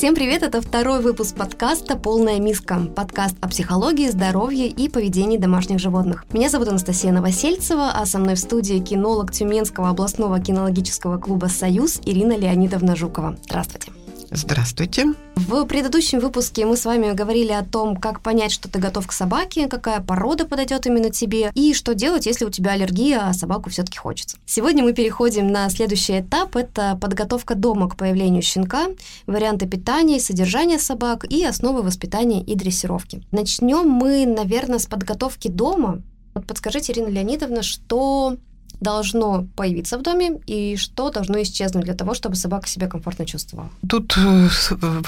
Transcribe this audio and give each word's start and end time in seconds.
Всем 0.00 0.14
привет, 0.14 0.42
это 0.42 0.62
второй 0.62 1.02
выпуск 1.02 1.36
подкаста 1.36 1.94
«Полная 1.94 2.40
миска». 2.40 2.80
Подкаст 2.96 3.36
о 3.42 3.48
психологии, 3.48 4.08
здоровье 4.08 4.66
и 4.66 4.88
поведении 4.88 5.36
домашних 5.36 5.78
животных. 5.78 6.24
Меня 6.32 6.48
зовут 6.48 6.68
Анастасия 6.68 7.12
Новосельцева, 7.12 7.90
а 7.90 8.06
со 8.06 8.18
мной 8.18 8.36
в 8.36 8.38
студии 8.38 8.78
кинолог 8.78 9.30
Тюменского 9.30 9.90
областного 9.90 10.40
кинологического 10.40 11.18
клуба 11.18 11.48
«Союз» 11.48 12.00
Ирина 12.06 12.34
Леонидовна 12.34 12.96
Жукова. 12.96 13.36
Здравствуйте. 13.44 13.92
Здравствуйте. 14.32 15.14
В 15.34 15.64
предыдущем 15.64 16.20
выпуске 16.20 16.64
мы 16.64 16.76
с 16.76 16.84
вами 16.84 17.12
говорили 17.12 17.50
о 17.50 17.64
том, 17.64 17.96
как 17.96 18.20
понять, 18.20 18.52
что 18.52 18.68
ты 18.70 18.78
готов 18.78 19.08
к 19.08 19.12
собаке, 19.12 19.66
какая 19.66 20.00
порода 20.00 20.46
подойдет 20.46 20.86
именно 20.86 21.10
тебе, 21.10 21.50
и 21.54 21.74
что 21.74 21.94
делать, 21.94 22.26
если 22.26 22.44
у 22.44 22.50
тебя 22.50 22.72
аллергия, 22.72 23.26
а 23.26 23.32
собаку 23.32 23.70
все-таки 23.70 23.98
хочется. 23.98 24.36
Сегодня 24.46 24.84
мы 24.84 24.92
переходим 24.92 25.48
на 25.48 25.68
следующий 25.68 26.20
этап. 26.20 26.54
Это 26.54 26.96
подготовка 27.00 27.56
дома 27.56 27.88
к 27.88 27.96
появлению 27.96 28.42
щенка, 28.42 28.86
варианты 29.26 29.66
питания 29.66 30.18
и 30.18 30.20
содержания 30.20 30.78
собак 30.78 31.24
и 31.28 31.44
основы 31.44 31.82
воспитания 31.82 32.40
и 32.40 32.54
дрессировки. 32.54 33.24
Начнем 33.32 33.88
мы, 33.88 34.26
наверное, 34.26 34.78
с 34.78 34.86
подготовки 34.86 35.48
дома. 35.48 36.02
Вот 36.34 36.46
подскажите, 36.46 36.92
Ирина 36.92 37.08
Леонидовна, 37.08 37.62
что 37.62 38.36
должно 38.80 39.46
появиться 39.56 39.98
в 39.98 40.02
доме 40.02 40.40
и 40.46 40.76
что 40.76 41.10
должно 41.10 41.40
исчезнуть 41.42 41.84
для 41.84 41.94
того, 41.94 42.14
чтобы 42.14 42.36
собака 42.36 42.66
себя 42.66 42.88
комфортно 42.88 43.26
чувствовала? 43.26 43.70
Тут 43.88 44.16
э, 44.16 44.48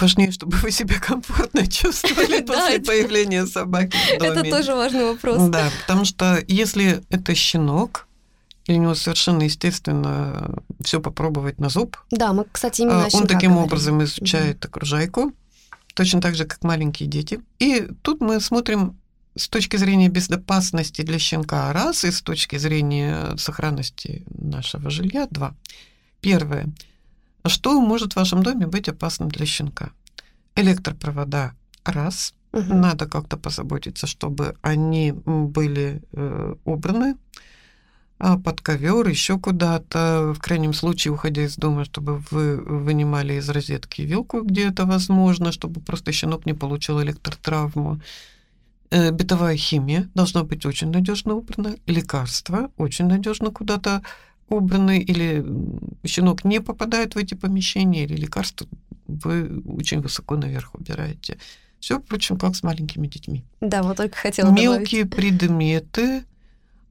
важнее, 0.00 0.30
чтобы 0.30 0.56
вы 0.58 0.70
себя 0.70 0.98
комфортно 1.00 1.66
чувствовали 1.70 2.42
после 2.46 2.80
появления 2.80 3.46
собаки 3.46 3.96
в 4.16 4.18
доме. 4.18 4.40
Это 4.40 4.50
тоже 4.50 4.74
важный 4.74 5.04
вопрос. 5.04 5.48
Да, 5.48 5.70
потому 5.82 6.04
что 6.04 6.38
если 6.46 7.02
это 7.08 7.34
щенок, 7.34 8.06
и 8.66 8.74
у 8.74 8.76
него 8.76 8.94
совершенно 8.94 9.42
естественно 9.42 10.54
все 10.84 11.00
попробовать 11.00 11.58
на 11.58 11.68
зуб. 11.68 11.96
Да, 12.10 12.32
мы, 12.32 12.44
кстати, 12.50 12.82
именно 12.82 13.08
Он 13.12 13.26
таким 13.26 13.56
образом 13.56 14.02
изучает 14.04 14.64
окружайку, 14.64 15.32
точно 15.94 16.20
так 16.20 16.34
же, 16.34 16.44
как 16.44 16.62
маленькие 16.62 17.08
дети. 17.08 17.40
И 17.58 17.88
тут 18.02 18.20
мы 18.20 18.40
смотрим 18.40 18.96
с 19.34 19.48
точки 19.48 19.76
зрения 19.76 20.08
безопасности 20.08 21.02
для 21.02 21.18
щенка 21.18 21.72
раз, 21.72 22.04
и 22.04 22.10
с 22.10 22.22
точки 22.22 22.56
зрения 22.58 23.36
сохранности 23.36 24.24
нашего 24.28 24.90
жилья 24.90 25.26
два. 25.30 25.54
Первое. 26.20 26.68
Что 27.46 27.80
может 27.80 28.12
в 28.12 28.16
вашем 28.16 28.42
доме 28.42 28.66
быть 28.66 28.88
опасным 28.88 29.28
для 29.28 29.46
щенка? 29.46 29.90
Электропровода 30.54 31.54
раз. 31.84 32.34
Угу. 32.52 32.74
Надо 32.74 33.06
как-то 33.06 33.36
позаботиться, 33.36 34.06
чтобы 34.06 34.56
они 34.62 35.12
были 35.12 36.02
э, 36.12 36.54
убраны 36.64 37.16
а 38.24 38.38
под 38.38 38.60
ковер, 38.60 39.08
еще 39.08 39.36
куда-то. 39.36 40.32
В 40.32 40.38
крайнем 40.38 40.74
случае, 40.74 41.12
уходя 41.12 41.42
из 41.42 41.56
дома, 41.56 41.84
чтобы 41.84 42.18
вы 42.30 42.56
вынимали 42.56 43.34
из 43.34 43.48
розетки 43.48 44.02
вилку, 44.02 44.42
где 44.42 44.68
это 44.68 44.86
возможно, 44.86 45.50
чтобы 45.50 45.80
просто 45.80 46.12
щенок 46.12 46.46
не 46.46 46.54
получил 46.54 47.02
электротравму. 47.02 48.00
Э, 48.92 49.10
бытовая 49.10 49.56
химия 49.56 50.10
должна 50.14 50.44
быть 50.44 50.66
очень 50.66 50.90
надежно 50.90 51.34
убрана, 51.34 51.76
лекарства 51.86 52.70
очень 52.76 53.06
надежно 53.06 53.50
куда-то 53.50 54.02
убраны, 54.50 55.00
или 55.00 55.42
щенок 56.06 56.44
не 56.44 56.60
попадает 56.60 57.14
в 57.14 57.18
эти 57.18 57.32
помещения, 57.32 58.04
или 58.04 58.16
лекарства 58.16 58.66
вы 59.06 59.62
очень 59.78 60.02
высоко 60.02 60.36
наверх 60.36 60.74
убираете. 60.74 61.38
Все, 61.80 62.00
впрочем, 62.00 62.36
как 62.36 62.54
с 62.54 62.62
маленькими 62.62 63.06
детьми. 63.06 63.42
Да, 63.62 63.82
вот 63.82 63.96
только 63.96 64.14
хотела 64.14 64.50
Мелкие 64.50 65.04
добавить. 65.04 65.38
предметы, 65.38 66.24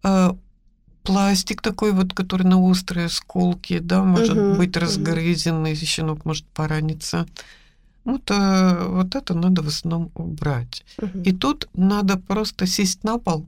э, 0.03 0.33
пластик 1.03 1.61
такой 1.61 1.91
вот, 1.91 2.15
который 2.15 2.47
на 2.47 2.59
острые 2.59 3.09
сколки, 3.09 3.77
да, 3.77 4.03
может 4.03 4.35
угу, 4.35 4.55
быть 4.55 4.75
разгрызенный, 4.75 5.73
угу. 5.73 5.85
щенок 5.85 6.25
может 6.25 6.45
пораниться. 6.45 7.27
Вот, 8.03 8.31
э, 8.31 8.87
вот 8.87 9.15
это 9.15 9.33
надо 9.33 9.61
в 9.61 9.67
основном 9.67 10.11
убрать. 10.15 10.83
Угу. 10.97 11.21
И 11.23 11.31
тут 11.31 11.69
надо 11.73 12.17
просто 12.17 12.65
сесть 12.65 13.03
на 13.03 13.19
пол, 13.19 13.47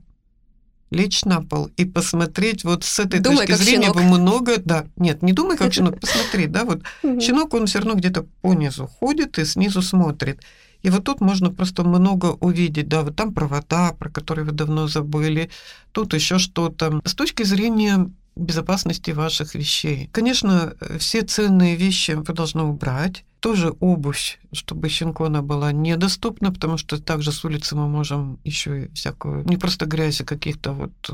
лечь 0.90 1.24
на 1.24 1.42
пол 1.42 1.70
и 1.76 1.84
посмотреть 1.84 2.64
вот 2.64 2.84
с 2.84 2.98
этой 3.00 3.20
думай, 3.20 3.46
точки 3.46 3.62
зрения 3.62 3.92
щенок. 3.92 4.18
много, 4.18 4.52
да, 4.64 4.86
нет, 4.96 5.22
не 5.22 5.32
думай 5.32 5.56
как 5.56 5.72
щенок, 5.72 6.00
посмотри, 6.00 6.46
да, 6.46 6.64
вот 6.64 6.82
щенок 7.02 7.54
он 7.54 7.66
все 7.66 7.78
равно 7.78 7.94
где-то 7.94 8.26
по 8.42 8.54
низу 8.54 8.86
ходит 8.86 9.38
и 9.38 9.44
снизу 9.44 9.82
смотрит. 9.82 10.40
И 10.82 10.90
вот 10.90 11.04
тут 11.04 11.20
можно 11.22 11.50
просто 11.50 11.82
много 11.82 12.26
увидеть, 12.40 12.88
да, 12.88 13.02
вот 13.02 13.16
там 13.16 13.32
провода, 13.32 13.92
про 13.98 14.10
которые 14.10 14.44
вы 14.44 14.52
давно 14.52 14.86
забыли, 14.86 15.50
тут 15.92 16.12
еще 16.12 16.38
что-то. 16.38 17.00
С 17.04 17.14
точки 17.14 17.42
зрения 17.42 18.10
безопасности 18.36 19.12
ваших 19.12 19.54
вещей. 19.54 20.10
Конечно, 20.12 20.74
все 20.98 21.22
ценные 21.22 21.76
вещи 21.76 22.12
вы 22.12 22.34
должны 22.34 22.62
убрать. 22.64 23.24
Тоже 23.44 23.74
обувь, 23.80 24.38
чтобы 24.52 24.88
щенку 24.88 25.24
она 25.24 25.42
была 25.42 25.70
недоступна, 25.70 26.50
потому 26.50 26.78
что 26.78 26.98
также 26.98 27.30
с 27.30 27.44
улицы 27.44 27.76
мы 27.76 27.88
можем 27.88 28.38
еще 28.42 28.84
и 28.84 28.94
всякую, 28.94 29.44
не 29.44 29.58
просто 29.58 29.84
грязь, 29.84 30.22
а 30.22 30.24
каких-то 30.24 30.72
вот 30.72 31.10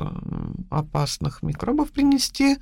опасных 0.70 1.42
микробов 1.42 1.90
принести. 1.90 2.58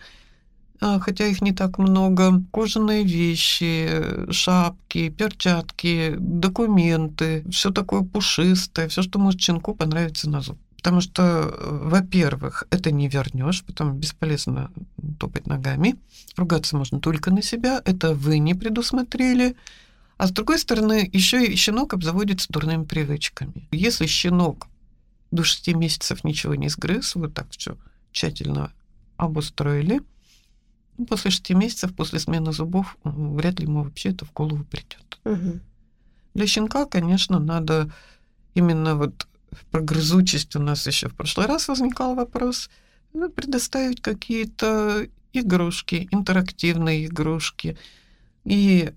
А, 0.80 0.98
хотя 1.00 1.26
их 1.26 1.42
не 1.42 1.52
так 1.52 1.78
много, 1.78 2.42
кожаные 2.50 3.04
вещи, 3.04 4.32
шапки, 4.32 5.10
перчатки, 5.10 6.16
документы, 6.18 7.44
все 7.50 7.70
такое 7.70 8.04
пушистое, 8.04 8.88
все, 8.88 9.02
что 9.02 9.18
может 9.18 9.40
щенку 9.40 9.74
понравиться 9.74 10.30
на 10.30 10.40
зуб. 10.40 10.56
Потому 10.78 11.00
что, 11.00 11.22
э, 11.22 11.88
во-первых, 11.88 12.64
это 12.70 12.92
не 12.92 13.08
вернешь, 13.08 13.64
потом 13.64 13.98
бесполезно 13.98 14.70
топать 15.18 15.48
ногами. 15.48 15.96
Ругаться 16.36 16.76
можно 16.76 17.00
только 17.00 17.32
на 17.32 17.42
себя, 17.42 17.82
это 17.84 18.14
вы 18.14 18.38
не 18.38 18.54
предусмотрели. 18.54 19.56
А 20.18 20.28
с 20.28 20.30
другой 20.30 20.58
стороны, 20.58 21.08
еще 21.12 21.44
и 21.44 21.56
щенок 21.56 21.94
обзаводится 21.94 22.46
дурными 22.52 22.84
привычками. 22.84 23.68
Если 23.72 24.06
щенок 24.06 24.68
до 25.32 25.42
6 25.42 25.74
месяцев 25.74 26.22
ничего 26.22 26.54
не 26.54 26.68
сгрыз, 26.68 27.16
вы 27.16 27.28
так 27.28 27.48
все 27.50 27.76
тщательно 28.12 28.72
обустроили, 29.16 30.00
ну, 30.96 31.06
после 31.06 31.32
6 31.32 31.50
месяцев, 31.50 31.94
после 31.94 32.20
смены 32.20 32.52
зубов, 32.52 32.96
вряд 33.02 33.58
ли 33.58 33.66
ему 33.66 33.82
вообще 33.82 34.10
это 34.10 34.24
в 34.24 34.32
голову 34.32 34.64
придет. 34.64 35.18
Угу. 35.24 35.60
Для 36.34 36.46
щенка, 36.46 36.86
конечно, 36.86 37.40
надо 37.40 37.92
именно 38.54 38.94
вот 38.94 39.26
про 39.70 39.80
грызучесть 39.80 40.56
у 40.56 40.60
нас 40.60 40.86
еще 40.86 41.08
в 41.08 41.14
прошлый 41.14 41.46
раз 41.46 41.68
возникал 41.68 42.14
вопрос. 42.14 42.70
Ну, 43.14 43.30
предоставить 43.30 44.00
какие-то 44.02 45.06
игрушки, 45.32 46.08
интерактивные 46.10 47.06
игрушки 47.06 47.76
и 48.44 48.92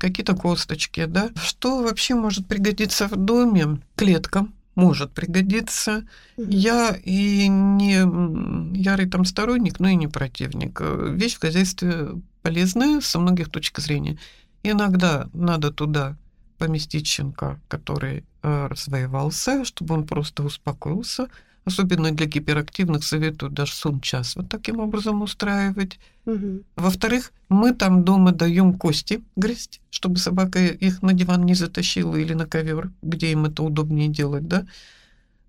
какие-то 0.00 0.34
косточки, 0.34 1.04
да. 1.06 1.30
Что 1.36 1.82
вообще 1.82 2.14
может 2.14 2.46
пригодиться 2.46 3.08
в 3.08 3.16
доме? 3.16 3.80
Клетка 3.96 4.46
может 4.74 5.12
пригодиться. 5.12 6.06
Mm-hmm. 6.36 6.46
Я 6.50 6.96
и 7.02 7.48
не 7.48 8.78
ярый 8.78 9.08
там 9.08 9.24
сторонник, 9.24 9.80
но 9.80 9.88
и 9.88 9.94
не 9.94 10.08
противник. 10.08 10.80
Вещь 10.80 11.36
в 11.36 11.40
хозяйстве 11.40 12.10
полезная 12.42 13.00
со 13.00 13.18
многих 13.18 13.50
точек 13.50 13.78
зрения. 13.78 14.18
Иногда 14.62 15.28
надо 15.32 15.70
туда 15.70 16.16
поместить 16.56 17.06
щенка, 17.06 17.58
который 17.68 18.24
э, 18.42 18.66
развоевался, 18.66 19.64
чтобы 19.64 19.94
он 19.94 20.06
просто 20.06 20.42
успокоился. 20.42 21.28
Особенно 21.64 22.12
для 22.12 22.26
гиперактивных 22.26 23.02
советую 23.02 23.50
даже 23.50 23.72
сон-час 23.72 24.36
вот 24.36 24.48
таким 24.48 24.78
образом 24.78 25.22
устраивать. 25.22 25.98
Угу. 26.24 26.62
Во-вторых, 26.76 27.32
мы 27.48 27.72
там 27.72 28.04
дома 28.04 28.30
даем 28.30 28.74
кости 28.74 29.20
грызть, 29.34 29.80
чтобы 29.90 30.18
собака 30.18 30.64
их 30.64 31.02
на 31.02 31.12
диван 31.12 31.44
не 31.44 31.54
затащила 31.54 32.14
или 32.14 32.34
на 32.34 32.46
ковер, 32.46 32.92
где 33.02 33.32
им 33.32 33.46
это 33.46 33.64
удобнее 33.64 34.08
делать, 34.08 34.46
да. 34.46 34.64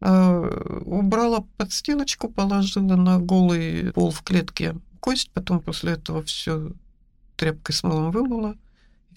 А, 0.01 0.41
убрала 0.85 1.45
подстилочку, 1.57 2.29
положила 2.29 2.95
на 2.95 3.19
голый 3.19 3.91
пол 3.93 4.09
в 4.09 4.23
клетке 4.23 4.75
кость, 4.99 5.29
потом 5.33 5.59
после 5.59 5.93
этого 5.93 6.23
все 6.23 6.71
тряпкой 7.35 7.73
с 7.73 7.83
мылом 7.83 8.11
вымыла, 8.11 8.55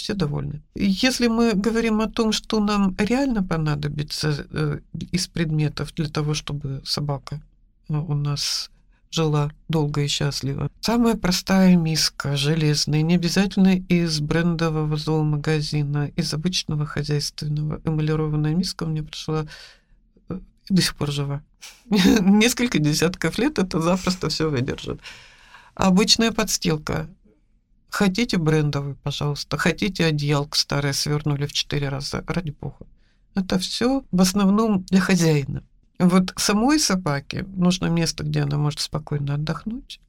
все 0.01 0.15
довольны. 0.15 0.63
Если 0.75 1.29
мы 1.29 1.55
говорим 1.55 2.01
о 2.01 2.09
том, 2.09 2.33
что 2.33 2.61
нам 2.61 2.95
реально 2.99 3.43
понадобится 3.43 4.47
э, 4.51 4.79
из 5.13 5.27
предметов 5.29 5.95
для 5.95 6.09
того, 6.09 6.35
чтобы 6.35 6.83
собака 6.85 7.41
э, 7.89 7.95
у 7.95 8.15
нас 8.15 8.71
жила 9.11 9.51
долго 9.69 10.03
и 10.03 10.07
счастливо. 10.07 10.71
Самая 10.81 11.17
простая 11.17 11.77
миска, 11.77 12.37
железная, 12.37 13.03
не 13.03 13.17
обязательно 13.17 13.77
из 13.77 14.21
брендового 14.21 14.97
зоомагазина, 14.97 16.13
из 16.17 16.33
обычного 16.33 16.87
хозяйственного. 16.87 17.81
Эмалированная 17.85 18.55
миска 18.55 18.85
у 18.85 18.89
меня 18.89 19.03
пришла 19.03 19.47
э, 20.29 20.39
до 20.69 20.83
сих 20.83 20.95
пор 20.95 21.11
жива. 21.11 21.43
Несколько 21.91 22.79
десятков 22.79 23.39
лет 23.39 23.59
это 23.59 23.81
запросто 23.81 24.29
все 24.29 24.49
выдержит. 24.49 25.01
Обычная 25.75 26.31
подстилка 26.31 27.09
Хотите 27.91 28.39
брендовый, 28.39 28.95
пожалуйста. 28.95 29.59
Хотите 29.59 30.07
одеялку 30.07 30.57
старое 30.57 30.93
свернули 30.93 31.47
в 31.47 31.53
четыре 31.53 31.89
раза. 31.89 32.25
Ради 32.27 32.51
бога. 32.51 32.87
Это 33.35 33.59
все 33.59 34.05
в 34.11 34.21
основном 34.21 34.85
для 34.85 35.01
хозяина. 35.01 35.63
Вот 35.99 36.33
самой 36.37 36.79
собаке 36.79 37.45
нужно 37.55 37.87
место, 37.87 38.25
где 38.25 38.41
она 38.41 38.57
может 38.57 38.81
спокойно 38.81 39.35
отдохнуть. 39.35 40.01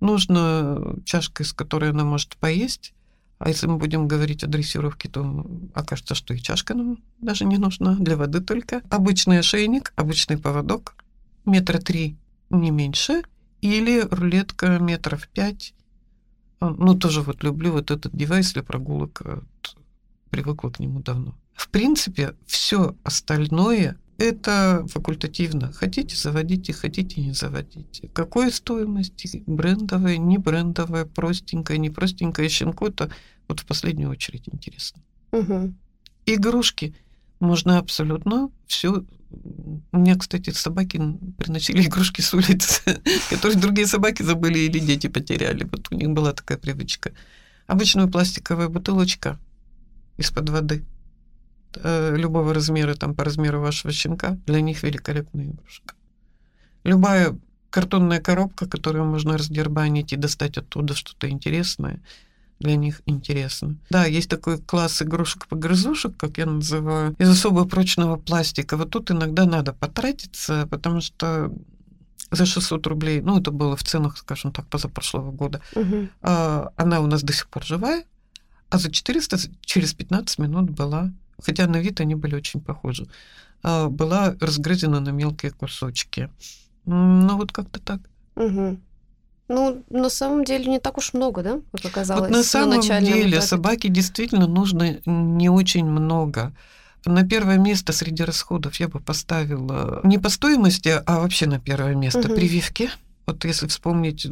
Нужно 0.00 0.96
чашка, 1.04 1.42
из 1.42 1.52
которой 1.52 1.90
она 1.90 2.04
может 2.04 2.36
поесть. 2.36 2.92
А 3.38 3.48
если 3.48 3.66
мы 3.66 3.76
будем 3.76 4.08
говорить 4.08 4.44
о 4.44 4.46
дрессировке, 4.46 5.08
то 5.08 5.46
окажется, 5.74 6.14
что 6.14 6.34
и 6.34 6.38
чашка 6.38 6.74
нам 6.74 6.98
даже 7.18 7.44
не 7.44 7.58
нужна, 7.58 7.94
для 7.96 8.16
воды 8.16 8.40
только. 8.40 8.82
Обычный 8.90 9.38
ошейник, 9.38 9.92
обычный 9.96 10.38
поводок, 10.38 10.96
метра 11.44 11.78
три, 11.78 12.16
не 12.50 12.70
меньше, 12.70 13.22
или 13.60 14.00
рулетка 14.10 14.78
метров 14.78 15.28
пять. 15.28 15.74
Ну, 16.60 16.94
тоже 16.94 17.22
вот 17.22 17.42
люблю 17.42 17.72
вот 17.72 17.90
этот 17.90 18.16
девайс 18.16 18.52
для 18.52 18.62
прогулок, 18.62 19.22
вот, 19.24 19.76
привыкла 20.30 20.70
к 20.70 20.78
нему 20.78 21.00
давно. 21.00 21.34
В 21.54 21.68
принципе, 21.68 22.34
все 22.46 22.94
остальное 23.02 23.98
это 24.18 24.86
факультативно. 24.88 25.72
Хотите, 25.72 26.16
заводите, 26.16 26.72
хотите, 26.72 27.20
не 27.20 27.32
заводите. 27.32 28.08
Какой 28.08 28.50
стоимости? 28.50 29.42
Брендовая, 29.46 30.16
не 30.16 30.38
брендовая, 30.38 31.04
простенькая, 31.04 31.76
не 31.76 31.90
простенькая. 31.90 32.48
Щенку 32.48 32.86
это 32.86 33.10
вот 33.48 33.60
в 33.60 33.66
последнюю 33.66 34.10
очередь 34.10 34.48
интересно. 34.50 35.02
Угу. 35.32 35.74
Игрушки 36.26 36.94
можно 37.40 37.78
абсолютно 37.78 38.50
все. 38.66 39.04
У 39.30 39.98
меня, 39.98 40.16
кстати, 40.16 40.50
собаки 40.50 41.00
приносили 41.38 41.84
игрушки 41.86 42.20
с 42.20 42.32
улицы, 42.34 42.80
которые 43.30 43.58
другие 43.58 43.86
собаки 43.86 44.22
забыли 44.22 44.58
или 44.60 44.78
дети 44.78 45.08
потеряли. 45.08 45.64
Вот 45.64 45.88
у 45.90 45.94
них 45.94 46.10
была 46.10 46.32
такая 46.32 46.58
привычка. 46.58 47.12
Обычную 47.66 48.08
пластиковая 48.08 48.68
бутылочка 48.68 49.38
из-под 50.16 50.50
воды– 50.50 50.84
Э, 51.82 52.16
любого 52.16 52.54
размера, 52.54 52.94
там 52.94 53.14
по 53.14 53.24
размеру 53.24 53.60
вашего 53.60 53.92
щенка, 53.92 54.38
для 54.46 54.60
них 54.60 54.82
великолепная 54.82 55.46
игрушка. 55.46 55.94
Любая 56.84 57.38
картонная 57.70 58.20
коробка, 58.20 58.66
которую 58.66 59.04
можно 59.04 59.36
раздербанить 59.36 60.12
и 60.12 60.16
достать 60.16 60.56
оттуда 60.56 60.94
что-то 60.94 61.28
интересное, 61.28 62.00
для 62.58 62.76
них 62.76 63.02
интересно. 63.06 63.76
Да, 63.90 64.06
есть 64.06 64.30
такой 64.30 64.58
класс 64.58 65.02
игрушек-погрызушек, 65.02 66.16
как 66.16 66.38
я 66.38 66.46
называю, 66.46 67.14
из 67.18 67.28
особо 67.28 67.64
прочного 67.66 68.16
пластика. 68.16 68.76
Вот 68.76 68.90
тут 68.90 69.10
иногда 69.10 69.44
надо 69.44 69.72
потратиться, 69.72 70.66
потому 70.70 71.00
что 71.00 71.52
за 72.30 72.46
600 72.46 72.86
рублей, 72.86 73.20
ну, 73.20 73.38
это 73.38 73.50
было 73.50 73.76
в 73.76 73.84
ценах, 73.84 74.18
скажем 74.18 74.52
так, 74.52 74.66
позапрошлого 74.66 75.30
года, 75.30 75.60
угу. 75.74 76.08
она 76.20 77.00
у 77.00 77.06
нас 77.06 77.22
до 77.22 77.32
сих 77.32 77.48
пор 77.48 77.64
живая, 77.64 78.04
а 78.68 78.78
за 78.78 78.90
400 78.90 79.38
через 79.64 79.94
15 79.94 80.38
минут 80.38 80.70
была 80.70 81.12
хотя 81.42 81.66
на 81.66 81.76
вид 81.76 82.00
они 82.00 82.14
были 82.14 82.34
очень 82.34 82.60
похожи, 82.60 83.06
а, 83.62 83.88
была 83.88 84.34
разгрызена 84.40 85.00
на 85.00 85.10
мелкие 85.10 85.52
кусочки. 85.52 86.30
Ну, 86.84 87.36
вот 87.36 87.52
как-то 87.52 87.80
так. 87.80 88.00
Угу. 88.36 88.78
Ну, 89.48 89.84
на 89.90 90.08
самом 90.08 90.44
деле 90.44 90.66
не 90.66 90.80
так 90.80 90.98
уж 90.98 91.12
много, 91.12 91.42
да, 91.42 91.60
как 91.72 91.86
оказалось? 91.86 92.30
Вот 92.30 92.36
на 92.36 92.42
самом 92.42 92.80
на 92.80 93.00
деле 93.00 93.30
этапе. 93.30 93.40
собаке 93.42 93.88
действительно 93.88 94.46
нужно 94.46 94.98
не 95.06 95.48
очень 95.48 95.84
много. 95.84 96.52
На 97.04 97.24
первое 97.24 97.56
место 97.56 97.92
среди 97.92 98.24
расходов 98.24 98.74
я 98.80 98.88
бы 98.88 98.98
поставила 98.98 100.00
не 100.02 100.18
по 100.18 100.28
стоимости, 100.28 101.00
а 101.06 101.20
вообще 101.20 101.46
на 101.46 101.60
первое 101.60 101.94
место 101.94 102.20
угу. 102.20 102.34
прививки. 102.34 102.90
Вот 103.26 103.44
если 103.44 103.66
вспомнить 103.68 104.26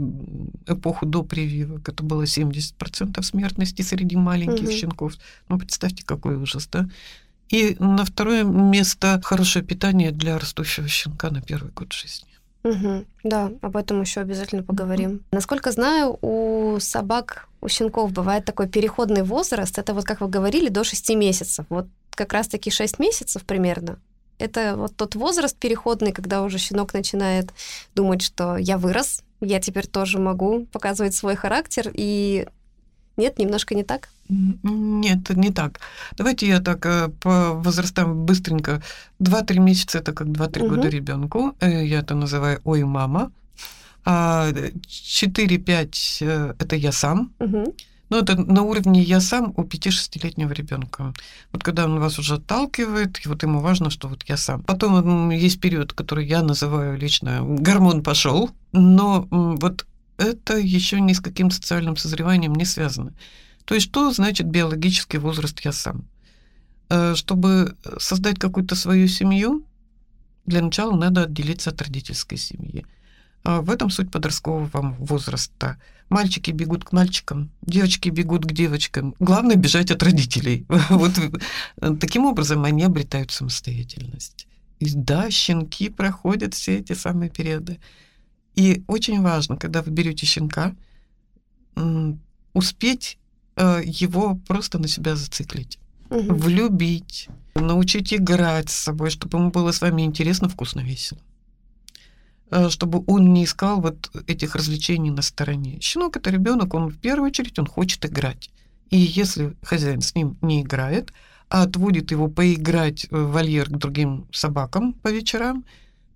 эпоху 0.67 1.07
до 1.07 1.23
прививок, 1.23 1.89
это 1.89 2.03
было 2.03 2.23
70% 2.23 3.23
смертности 3.23 3.83
среди 3.83 4.17
маленьких 4.17 4.65
угу. 4.65 4.73
щенков. 4.73 5.15
Ну, 5.49 5.59
представьте, 5.59 6.05
какой 6.05 6.37
ужас, 6.37 6.69
да? 6.71 6.89
И 7.49 7.77
на 7.79 8.05
второе 8.05 8.43
место 8.43 9.21
хорошее 9.23 9.65
питание 9.65 10.11
для 10.11 10.39
растущего 10.39 10.89
щенка 10.89 11.31
на 11.31 11.41
первый 11.43 11.71
год 11.73 11.93
жизни. 11.93 12.29
Угу, 12.65 13.05
да, 13.25 13.53
об 13.61 13.77
этом 13.77 14.01
еще 14.01 14.21
обязательно 14.21 14.63
поговорим. 14.63 15.11
Угу. 15.11 15.21
Насколько 15.33 15.71
знаю, 15.71 16.19
у 16.23 16.79
собак, 16.81 17.49
у 17.61 17.69
щенков 17.69 18.13
бывает 18.13 18.45
такой 18.45 18.69
переходный 18.69 19.23
возраст. 19.23 19.79
Это 19.79 19.93
вот, 19.95 20.05
как 20.05 20.21
вы 20.21 20.29
говорили, 20.29 20.69
до 20.69 20.83
6 20.83 21.11
месяцев. 21.15 21.67
Вот 21.69 21.87
как 22.11 22.33
раз-таки 22.33 22.71
6 22.71 22.99
месяцев 22.99 23.45
примерно 23.45 23.99
это 24.39 24.77
вот 24.77 24.97
тот 24.97 25.15
возраст 25.15 25.57
переходный, 25.57 26.13
когда 26.13 26.43
уже 26.43 26.59
щенок 26.59 26.95
начинает 26.95 27.53
думать, 27.95 28.23
что 28.23 28.57
я 28.57 28.79
вырос, 28.79 29.23
я 29.41 29.61
теперь 29.61 29.87
тоже 29.87 30.19
могу 30.19 30.67
показывать 30.67 31.15
свой 31.15 31.37
характер, 31.37 31.91
и 31.93 32.47
нет, 33.17 33.39
немножко 33.39 33.75
не 33.75 33.85
так? 33.85 34.09
Нет, 34.29 35.31
не 35.31 35.51
так. 35.51 35.81
Давайте 36.17 36.47
я 36.47 36.61
так 36.61 36.87
э, 36.87 37.09
по 37.21 37.53
возрастам 37.53 38.25
быстренько. 38.25 38.83
Два-три 39.19 39.59
месяца 39.59 39.99
это 39.99 40.13
как 40.13 40.33
два-три 40.33 40.63
угу. 40.63 40.77
года 40.77 40.89
ребенку. 40.89 41.55
Э, 41.61 41.85
я 41.85 42.01
это 42.01 42.15
называю 42.15 42.61
ой, 42.65 42.85
мама. 42.85 43.31
А 44.05 44.51
4-5 44.51 45.97
э, 46.21 46.55
это 46.59 46.77
я 46.77 46.93
сам. 46.93 47.33
Угу. 47.39 47.75
Ну, 48.11 48.19
это 48.19 48.37
на 48.37 48.63
уровне 48.63 49.03
я 49.03 49.21
сам 49.21 49.53
у 49.57 49.63
5-6-летнего 49.63 50.53
ребенка. 50.53 51.13
Вот 51.53 51.63
когда 51.63 51.85
он 51.85 52.01
вас 52.01 52.19
уже 52.19 52.35
отталкивает, 52.35 53.25
и 53.25 53.29
вот 53.29 53.43
ему 53.43 53.61
важно, 53.61 53.91
что 53.91 54.09
вот 54.09 54.25
я 54.29 54.37
сам. 54.37 54.63
Потом 54.63 55.31
есть 55.31 55.61
период, 55.61 55.93
который 55.93 56.27
я 56.27 56.43
называю 56.43 56.99
лично 56.99 57.41
гормон 57.43 58.03
пошел, 58.03 58.51
но 58.73 59.27
вот 59.31 59.87
это 60.17 60.57
еще 60.57 61.01
ни 61.01 61.13
с 61.13 61.21
каким 61.21 61.51
социальным 61.51 61.97
созреванием 61.97 62.55
не 62.55 62.65
связано. 62.65 63.13
То 63.65 63.75
есть 63.75 63.89
что 63.89 64.13
значит 64.13 64.47
биологический 64.47 65.19
возраст 65.19 65.59
я 65.61 65.73
сам? 65.73 66.05
Э, 66.91 67.15
чтобы 67.15 67.77
создать 67.99 68.39
какую-то 68.39 68.75
свою 68.75 69.09
семью, 69.09 69.65
для 70.47 70.63
начала 70.63 70.95
надо 70.95 71.25
отделиться 71.25 71.71
от 71.71 71.81
родительской 71.81 72.39
семьи. 72.39 72.85
А 73.45 73.61
в 73.61 73.71
этом 73.71 73.91
суть 73.91 74.11
подросткового 74.11 74.97
возраста. 74.99 75.79
Мальчики 76.11 76.51
бегут 76.51 76.85
к 76.85 76.93
мальчикам, 76.93 77.51
девочки 77.63 78.11
бегут 78.11 78.45
к 78.45 78.53
девочкам. 78.53 79.15
Главное 79.19 79.57
бежать 79.57 79.91
от 79.91 80.03
родителей. 80.03 80.67
Вот 80.91 81.13
э, 81.81 81.95
таким 82.01 82.27
образом 82.27 82.65
они 82.65 82.83
обретают 82.85 83.31
самостоятельность. 83.31 84.47
И 84.81 84.91
да, 84.95 85.31
щенки 85.31 85.89
проходят 85.89 86.55
все 86.55 86.79
эти 86.79 86.93
самые 86.93 87.31
периоды. 87.31 87.81
И 88.55 88.85
очень 88.87 89.21
важно, 89.21 89.57
когда 89.57 89.83
вы 89.83 89.91
берете 89.91 90.27
щенка, 90.27 90.75
успеть 92.53 93.19
э, 93.57 93.83
его 93.85 94.37
просто 94.47 94.79
на 94.79 94.87
себя 94.87 95.17
зациклить, 95.17 95.79
угу. 96.09 96.35
влюбить, 96.35 97.29
научить 97.57 98.15
играть 98.15 98.71
с 98.71 98.75
собой, 98.75 99.11
чтобы 99.11 99.39
ему 99.39 99.51
было 99.51 99.73
с 99.73 99.81
вами 99.81 100.03
интересно, 100.03 100.49
вкусно, 100.49 100.81
весело. 100.81 101.21
Э, 102.51 102.69
чтобы 102.69 103.03
он 103.07 103.33
не 103.33 103.45
искал 103.45 103.81
вот 103.81 104.11
этих 104.29 104.55
развлечений 104.55 105.11
на 105.11 105.23
стороне. 105.23 105.81
Щенок 105.81 106.17
это 106.17 106.31
ребенок, 106.31 106.75
он 106.75 106.91
в 106.91 106.99
первую 106.99 107.31
очередь 107.31 107.59
он 107.59 107.67
хочет 107.67 108.07
играть. 108.07 108.51
И 108.91 108.97
если 108.97 109.57
хозяин 109.63 110.01
с 110.01 110.15
ним 110.15 110.37
не 110.41 110.63
играет, 110.63 111.13
а 111.49 111.63
отводит 111.63 112.13
его 112.13 112.29
поиграть 112.29 113.07
в 113.11 113.33
вольер 113.33 113.67
к 113.67 113.77
другим 113.79 114.29
собакам 114.33 114.93
по 114.93 115.09
вечерам, 115.09 115.65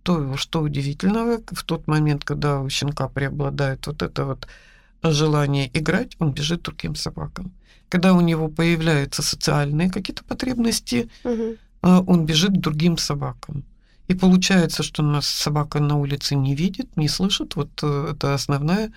то 0.09 0.37
что 0.39 0.63
удивительного, 0.63 1.39
в 1.53 1.65
тот 1.65 1.87
момент, 1.87 2.25
когда 2.25 2.61
у 2.61 2.71
щенка 2.71 3.09
преобладает 3.09 3.87
вот 3.87 4.03
это 4.03 4.25
вот 4.25 4.49
желание 5.03 5.71
играть, 5.79 6.17
он 6.19 6.33
бежит 6.33 6.61
к 6.61 6.65
другим 6.65 6.95
собакам. 6.95 7.53
Когда 7.91 8.15
у 8.15 8.23
него 8.23 8.49
появляются 8.49 9.23
социальные 9.23 9.91
какие-то 9.91 10.25
потребности, 10.25 11.11
угу. 11.25 11.57
он 11.83 12.25
бежит 12.25 12.53
к 12.53 12.61
другим 12.61 12.97
собакам. 12.97 13.65
И 14.11 14.15
получается, 14.15 14.83
что 14.83 15.03
нас 15.03 15.29
собака 15.29 15.79
на 15.79 15.99
улице 15.99 16.37
не 16.37 16.55
видит, 16.55 16.97
не 16.97 17.09
слышит. 17.09 17.57
Вот 17.57 17.69
э, 17.83 18.13
это 18.13 18.33
основная 18.33 18.91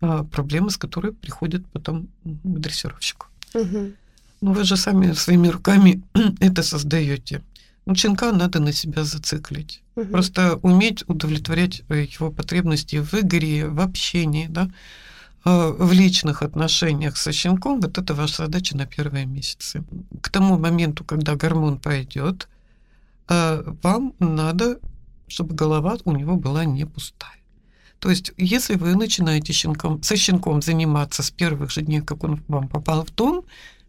а, 0.00 0.24
проблема, 0.24 0.70
с 0.70 0.76
которой 0.76 1.12
приходит 1.12 1.64
потом 1.72 2.08
к 2.24 2.58
дрессировщику. 2.58 3.26
Угу. 3.54 3.92
Ну, 4.40 4.52
вы 4.52 4.64
же 4.64 4.76
сами 4.76 5.12
своими 5.12 5.46
руками 5.50 6.02
это 6.40 6.64
создаете. 6.64 7.42
Щенка 7.94 8.32
надо 8.32 8.60
на 8.60 8.72
себя 8.72 9.04
зациклить. 9.04 9.82
Угу. 9.96 10.06
Просто 10.06 10.56
уметь 10.62 11.04
удовлетворять 11.08 11.82
э, 11.88 12.04
его 12.04 12.30
потребности 12.30 12.96
в 12.96 13.14
игре, 13.14 13.66
в 13.68 13.80
общении, 13.80 14.46
да, 14.48 14.70
э, 15.44 15.74
в 15.78 15.92
личных 15.92 16.42
отношениях 16.42 17.16
со 17.16 17.32
щенком. 17.32 17.80
Вот 17.80 17.98
это 17.98 18.14
ваша 18.14 18.44
задача 18.44 18.76
на 18.76 18.86
первые 18.86 19.26
месяцы. 19.26 19.84
К 20.20 20.28
тому 20.30 20.58
моменту, 20.58 21.04
когда 21.04 21.34
гормон 21.34 21.78
пойдет, 21.78 22.48
а 23.26 23.62
вам 23.82 24.14
надо, 24.18 24.78
чтобы 25.26 25.54
голова 25.54 25.96
у 26.04 26.12
него 26.12 26.36
была 26.36 26.64
не 26.64 26.84
пустая. 26.84 27.32
То 27.98 28.10
есть, 28.10 28.32
если 28.36 28.76
вы 28.76 28.94
начинаете 28.94 29.52
щенком, 29.52 30.02
со 30.02 30.16
щенком 30.16 30.62
заниматься 30.62 31.22
с 31.22 31.30
первых 31.30 31.70
же 31.70 31.82
дней, 31.82 32.00
как 32.00 32.22
он 32.22 32.42
вам 32.48 32.68
попал 32.68 33.04
в 33.04 33.14
дом, 33.14 33.44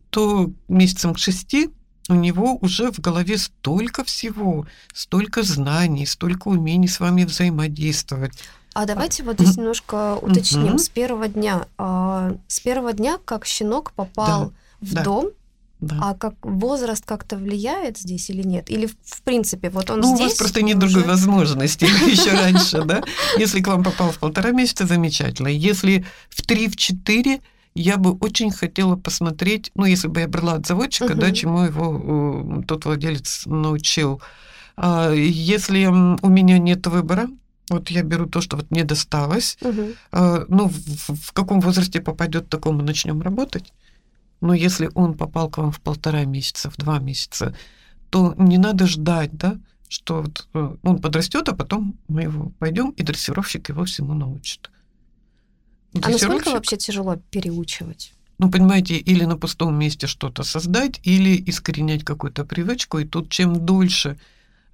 то 0.10 0.52
месяцем 0.68 1.14
к 1.14 1.20
шести 1.20 1.70
у 2.10 2.16
него 2.16 2.58
уже 2.62 2.92
в 2.92 3.00
голове 3.00 3.38
столько 3.38 4.04
всего, 4.04 4.66
столько 4.94 5.44
знаний, 5.44 6.06
столько 6.06 6.50
умений 6.50 6.88
с 6.88 7.00
вами 7.00 7.24
взаимодействовать. 7.24 8.34
А 8.74 8.86
давайте 8.86 9.24
вот 9.24 9.40
здесь 9.40 9.58
немножко 9.58 10.18
уточним. 10.18 10.78
С 10.78 10.90
первого 10.90 11.28
дня, 11.28 11.68
а, 11.78 12.36
с 12.48 12.60
первого 12.60 12.94
дня, 12.94 13.18
как 13.24 13.46
щенок 13.46 13.92
попал 13.94 14.52
да, 14.82 14.88
в 14.88 14.94
да. 14.94 15.04
дом, 15.04 15.30
да. 15.80 15.98
А 16.02 16.14
как 16.14 16.34
возраст 16.42 17.06
как-то 17.06 17.38
влияет 17.38 17.98
здесь 17.98 18.30
или 18.30 18.44
нет? 18.44 18.70
Или 18.70 18.88
в 18.88 19.22
принципе 19.22 19.70
вот 19.70 19.90
он 19.90 20.02
ну, 20.02 20.16
здесь? 20.16 20.20
у 20.20 20.24
вас 20.30 20.38
просто 20.38 20.62
нет 20.62 20.78
уже... 20.84 20.96
другой 20.96 21.08
возможности 21.08 21.86
еще 22.10 22.32
раньше, 22.32 22.84
да? 22.84 23.02
Если 23.38 23.62
к 23.62 23.68
вам 23.68 23.84
попал 23.84 24.12
в 24.12 24.20
полтора 24.20 24.52
месяца, 24.52 24.86
замечательно. 24.86 25.48
Если 25.48 26.06
в 26.30 26.42
три, 26.42 26.68
в 26.68 26.76
четыре, 26.76 27.40
я 27.80 27.98
бы 27.98 28.12
очень 28.14 28.52
хотела 28.52 28.96
посмотреть, 28.96 29.72
ну, 29.76 29.86
если 29.86 30.08
бы 30.08 30.20
я 30.20 30.28
брала 30.28 30.54
от 30.54 30.68
заводчика, 30.68 31.12
угу. 31.12 31.22
да, 31.22 31.32
чему 31.32 31.64
его 31.64 32.64
тот 32.68 32.86
владелец 32.86 33.46
научил. 33.46 34.22
А 34.76 35.12
если 35.12 35.86
у 35.86 36.30
меня 36.30 36.58
нет 36.58 36.86
выбора, 36.88 37.28
вот 37.70 37.90
я 37.90 38.04
беру 38.04 38.26
то, 38.26 38.42
что 38.42 38.58
вот 38.58 38.72
мне 38.72 38.84
досталось. 38.84 39.58
Угу. 39.62 39.84
Ну, 40.48 40.70
в, 40.70 41.16
в 41.16 41.32
каком 41.34 41.60
возрасте 41.60 42.02
попадет, 42.02 42.50
таком 42.50 42.78
мы 42.78 42.84
начнем 42.84 43.22
работать. 43.22 43.72
Но 44.42 44.54
если 44.54 44.90
он 44.96 45.16
попал 45.16 45.50
к 45.50 45.58
вам 45.58 45.72
в 45.72 45.80
полтора 45.80 46.26
месяца, 46.26 46.70
в 46.70 46.78
два 46.78 47.00
месяца, 47.00 47.56
то 48.10 48.34
не 48.38 48.58
надо 48.58 48.88
ждать, 48.88 49.32
да, 49.34 49.58
что 49.90 50.22
вот 50.22 50.48
э, 50.54 50.76
он 50.84 51.00
подрастет, 51.00 51.50
а 51.50 51.56
потом 51.56 51.96
мы 52.08 52.24
его 52.24 52.52
пойдем, 52.60 52.92
и 52.92 53.04
дрессировщик 53.04 53.70
его 53.70 53.84
всему 53.86 54.14
научит. 54.14 54.70
А 56.02 56.10
насколько 56.10 56.52
вообще 56.52 56.78
тяжело 56.78 57.18
переучивать? 57.32 58.14
Ну, 58.38 58.50
понимаете, 58.50 58.96
или 58.96 59.26
на 59.26 59.38
пустом 59.38 59.76
месте 59.76 60.08
что-то 60.08 60.44
создать, 60.44 61.02
или 61.04 61.44
искоренять 61.50 62.06
какую-то 62.06 62.46
привычку. 62.46 63.00
И 63.00 63.06
тут 63.06 63.30
чем 63.30 63.66
дольше 63.66 64.18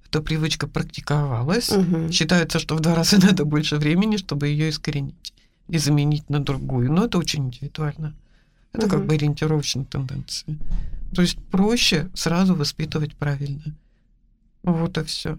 эта 0.08 0.22
привычка 0.22 0.68
практиковалась, 0.68 1.70
угу. 1.70 2.12
считается, 2.12 2.60
что 2.60 2.76
в 2.76 2.80
два 2.80 2.94
раза 2.94 3.18
надо 3.26 3.44
больше 3.44 3.76
времени, 3.76 4.18
чтобы 4.18 4.46
ее 4.48 4.70
искоренить 4.70 5.34
и 5.68 5.78
заменить 5.78 6.30
на 6.30 6.38
другую. 6.38 6.92
Но 6.92 7.06
это 7.06 7.18
очень 7.18 7.46
индивидуально. 7.46 8.14
Это 8.72 8.86
угу. 8.86 8.96
как 8.96 9.06
бы 9.06 9.14
ориентировочная 9.14 9.84
тенденция. 9.84 10.56
То 11.14 11.22
есть 11.22 11.38
проще 11.50 12.08
сразу 12.14 12.54
воспитывать 12.54 13.16
правильно. 13.16 13.74
Вот 14.62 14.98
и 14.98 15.02
все. 15.04 15.38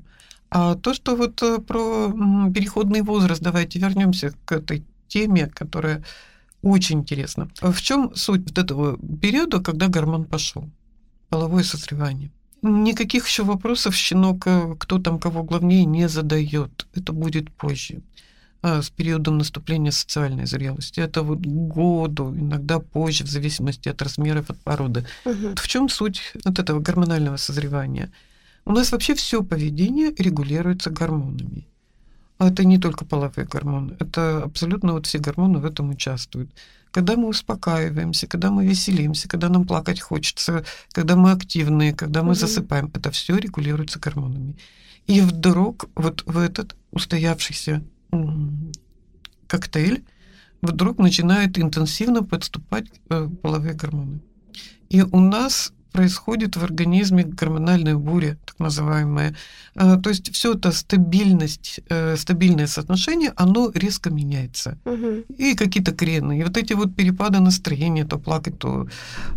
А 0.49 0.75
то, 0.75 0.93
что 0.93 1.15
вот 1.15 1.41
э, 1.43 1.59
про 1.59 2.11
переходный 2.53 3.01
возраст, 3.01 3.41
давайте 3.41 3.79
вернемся 3.79 4.33
к 4.45 4.53
этой 4.53 4.83
теме, 5.07 5.47
которая 5.47 6.03
очень 6.61 6.99
интересна. 6.99 7.49
В 7.61 7.81
чем 7.81 8.15
суть 8.15 8.49
вот 8.49 8.57
этого 8.57 8.97
периода, 9.21 9.59
когда 9.59 9.87
гормон 9.87 10.25
пошел? 10.25 10.69
Половое 11.29 11.63
созревание. 11.63 12.31
Никаких 12.61 13.27
еще 13.27 13.43
вопросов 13.43 13.95
щенок, 13.95 14.47
э, 14.47 14.75
кто 14.79 14.97
там 14.97 15.19
кого 15.19 15.43
главнее, 15.43 15.85
не 15.85 16.09
задает. 16.09 16.87
Это 16.95 17.13
будет 17.13 17.51
позже 17.51 18.01
а, 18.63 18.81
с 18.81 18.89
периодом 18.89 19.37
наступления 19.37 19.91
социальной 19.91 20.45
зрелости. 20.47 20.99
Это 20.99 21.21
вот 21.21 21.39
году, 21.39 22.33
иногда 22.35 22.79
позже, 22.79 23.23
в 23.23 23.29
зависимости 23.29 23.89
от 23.89 24.01
размеров, 24.01 24.49
от 24.49 24.59
породы. 24.59 25.05
Угу. 25.25 25.55
В 25.55 25.67
чем 25.67 25.89
суть 25.89 26.33
вот 26.43 26.57
этого 26.57 26.79
гормонального 26.79 27.37
созревания? 27.37 28.11
У 28.65 28.71
нас 28.71 28.91
вообще 28.91 29.13
все 29.13 29.43
поведение 29.43 30.13
регулируется 30.17 30.89
гормонами. 30.89 31.67
А 32.37 32.49
это 32.49 32.63
не 32.63 32.77
только 32.77 33.03
половые 33.03 33.47
гормоны, 33.47 33.95
это 33.99 34.43
абсолютно 34.43 34.93
вот 34.93 35.07
все 35.07 35.17
гормоны 35.17 35.59
в 35.59 35.65
этом 35.65 35.89
участвуют. 35.89 36.51
Когда 36.91 37.15
мы 37.15 37.27
успокаиваемся, 37.27 38.27
когда 38.27 38.51
мы 38.51 38.65
веселимся, 38.65 39.27
когда 39.27 39.49
нам 39.49 39.65
плакать 39.65 39.99
хочется, 39.99 40.63
когда 40.91 41.15
мы 41.15 41.31
активные, 41.31 41.93
когда 41.93 42.21
мы 42.21 42.29
угу. 42.29 42.39
засыпаем, 42.39 42.91
это 42.93 43.11
все 43.11 43.37
регулируется 43.37 43.99
гормонами. 43.99 44.55
И 45.07 45.21
вдруг 45.21 45.89
вот 45.95 46.23
в 46.25 46.37
этот 46.37 46.75
устоявшийся 46.91 47.83
коктейль 49.47 50.03
вдруг 50.61 50.97
начинает 50.97 51.57
интенсивно 51.57 52.23
подступать 52.23 52.87
э, 53.09 53.29
половые 53.41 53.73
гормоны. 53.73 54.19
И 54.89 55.01
у 55.01 55.19
нас 55.19 55.73
происходит 55.91 56.55
в 56.55 56.63
организме 56.63 57.23
гормональная 57.23 57.95
буря, 57.95 58.37
так 58.45 58.59
называемая. 58.59 59.35
То 59.75 60.09
есть 60.09 60.33
все 60.33 60.53
это 60.53 60.71
стабильность, 60.71 61.79
э, 61.89 62.15
стабильное 62.17 62.67
соотношение, 62.67 63.31
оно 63.35 63.71
резко 63.73 64.09
меняется. 64.09 64.77
Угу. 64.85 65.25
И 65.37 65.55
какие-то 65.55 65.91
крены. 65.91 66.39
И 66.39 66.43
вот 66.43 66.57
эти 66.57 66.73
вот 66.73 66.95
перепады 66.95 67.39
настроения, 67.39 68.05
то 68.05 68.17
плакать, 68.17 68.57
то 68.59 68.87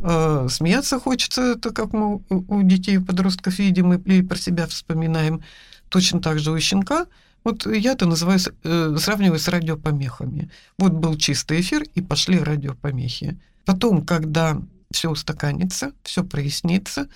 э, 0.03 0.49
смеяться 0.51 0.99
хочется, 0.99 1.53
это 1.53 1.71
как 1.71 1.93
мы 1.93 2.21
у 2.29 2.63
детей, 2.63 2.99
у 2.99 3.05
подростков 3.05 3.59
видим 3.59 3.93
и 3.93 4.23
про 4.23 4.37
себя 4.37 4.67
вспоминаем. 4.67 5.43
Точно 5.89 6.21
так 6.21 6.39
же 6.39 6.53
у 6.53 6.61
щенка. 6.61 7.07
Вот 7.45 7.67
я 7.67 7.93
это 7.93 8.07
называю, 8.07 8.39
э, 8.65 8.97
сравниваю 8.99 9.39
с 9.39 9.49
радиопомехами. 9.49 10.51
Вот 10.79 10.93
был 10.93 11.17
чистый 11.17 11.61
эфир, 11.61 11.85
и 11.95 12.01
пошли 12.01 12.39
радиопомехи. 12.39 13.39
Потом, 13.65 14.05
когда 14.05 14.61
все 14.91 15.11
устаканится, 15.11 15.93
все 16.03 16.25
прояснится, 16.25 17.09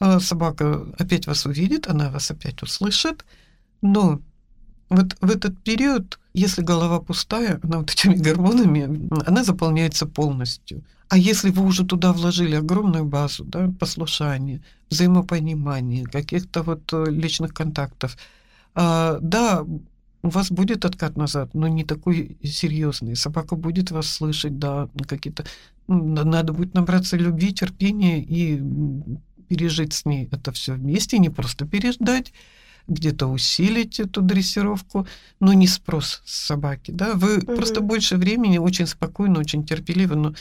а 0.00 0.20
собака 0.20 0.86
опять 0.98 1.26
вас 1.26 1.46
увидит, 1.46 1.88
она 1.88 2.10
вас 2.10 2.30
опять 2.30 2.62
услышит, 2.62 3.24
но 3.82 4.20
вот 4.88 5.16
в 5.20 5.30
этот 5.30 5.62
период, 5.62 6.18
если 6.34 6.62
голова 6.62 7.00
пустая, 7.00 7.60
она 7.62 7.78
вот 7.78 7.90
этими 7.90 8.14
гормонами, 8.28 9.08
она 9.26 9.44
заполняется 9.44 10.06
полностью. 10.06 10.84
А 11.08 11.18
если 11.18 11.50
вы 11.50 11.64
уже 11.64 11.84
туда 11.84 12.12
вложили 12.12 12.56
огромную 12.56 13.04
базу, 13.04 13.44
да, 13.44 13.70
послушания, 13.78 14.62
взаимопонимания, 14.90 16.04
каких-то 16.04 16.62
вот 16.62 16.90
э, 16.92 17.04
личных 17.08 17.52
контактов, 17.52 18.16
а, 18.74 19.18
да, 19.20 19.64
у 20.22 20.28
вас 20.28 20.50
будет 20.50 20.84
откат 20.84 21.16
назад, 21.16 21.54
но 21.54 21.68
не 21.68 21.84
такой 21.84 22.38
серьезный. 22.42 23.16
Собака 23.16 23.56
будет 23.56 23.90
вас 23.90 24.06
слышать, 24.06 24.58
да, 24.58 24.88
какие-то... 25.08 25.44
Надо 25.88 26.52
будет 26.52 26.74
набраться 26.74 27.16
любви, 27.16 27.52
терпения 27.52 28.22
и 28.22 28.62
пережить 29.48 29.92
с 29.92 30.04
ней 30.04 30.28
это 30.30 30.52
все 30.52 30.74
вместе, 30.74 31.18
не 31.18 31.28
просто 31.28 31.66
переждать, 31.66 32.32
где-то 32.88 33.26
усилить 33.26 34.00
эту 34.00 34.22
дрессировку, 34.22 35.06
но 35.40 35.52
не 35.52 35.66
спрос 35.66 36.22
с 36.24 36.46
собаки, 36.46 36.90
да. 36.90 37.14
Вы 37.14 37.38
угу. 37.38 37.56
просто 37.56 37.80
больше 37.80 38.16
времени, 38.16 38.58
очень 38.58 38.86
спокойно, 38.86 39.40
очень 39.40 39.64
терпеливо, 39.64 40.14
но 40.14 40.34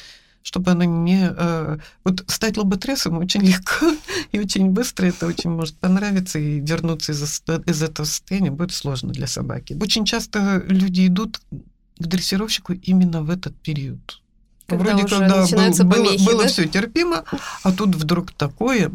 чтобы 0.43 0.71
она 0.71 0.86
не... 0.86 1.29
Э, 1.36 1.77
вот 2.03 2.24
стать 2.27 2.57
лоботрясом 2.57 3.17
очень 3.17 3.41
легко 3.45 3.86
и 4.31 4.39
очень 4.39 4.69
быстро, 4.69 5.07
это 5.07 5.27
очень 5.27 5.50
может 5.50 5.75
понравиться, 5.75 6.39
и 6.39 6.60
вернуться 6.60 7.12
из, 7.12 7.21
из 7.21 7.83
этого 7.83 8.05
состояния 8.05 8.51
будет 8.51 8.71
сложно 8.71 9.12
для 9.12 9.27
собаки. 9.27 9.77
Очень 9.81 10.05
часто 10.05 10.63
люди 10.67 11.07
идут 11.07 11.41
к 12.00 12.07
дрессировщику 12.07 12.74
именно 12.74 13.21
в 13.21 13.29
этот 13.29 13.55
период. 13.55 14.21
Когда 14.67 14.95
Вроде 14.95 15.07
когда 15.07 15.45
был, 15.45 15.89
помехи, 15.89 16.25
было, 16.25 16.43
да? 16.43 16.48
все 16.48 16.65
терпимо, 16.65 17.25
а 17.63 17.71
тут 17.71 17.95
вдруг 17.95 18.31
такое. 18.31 18.91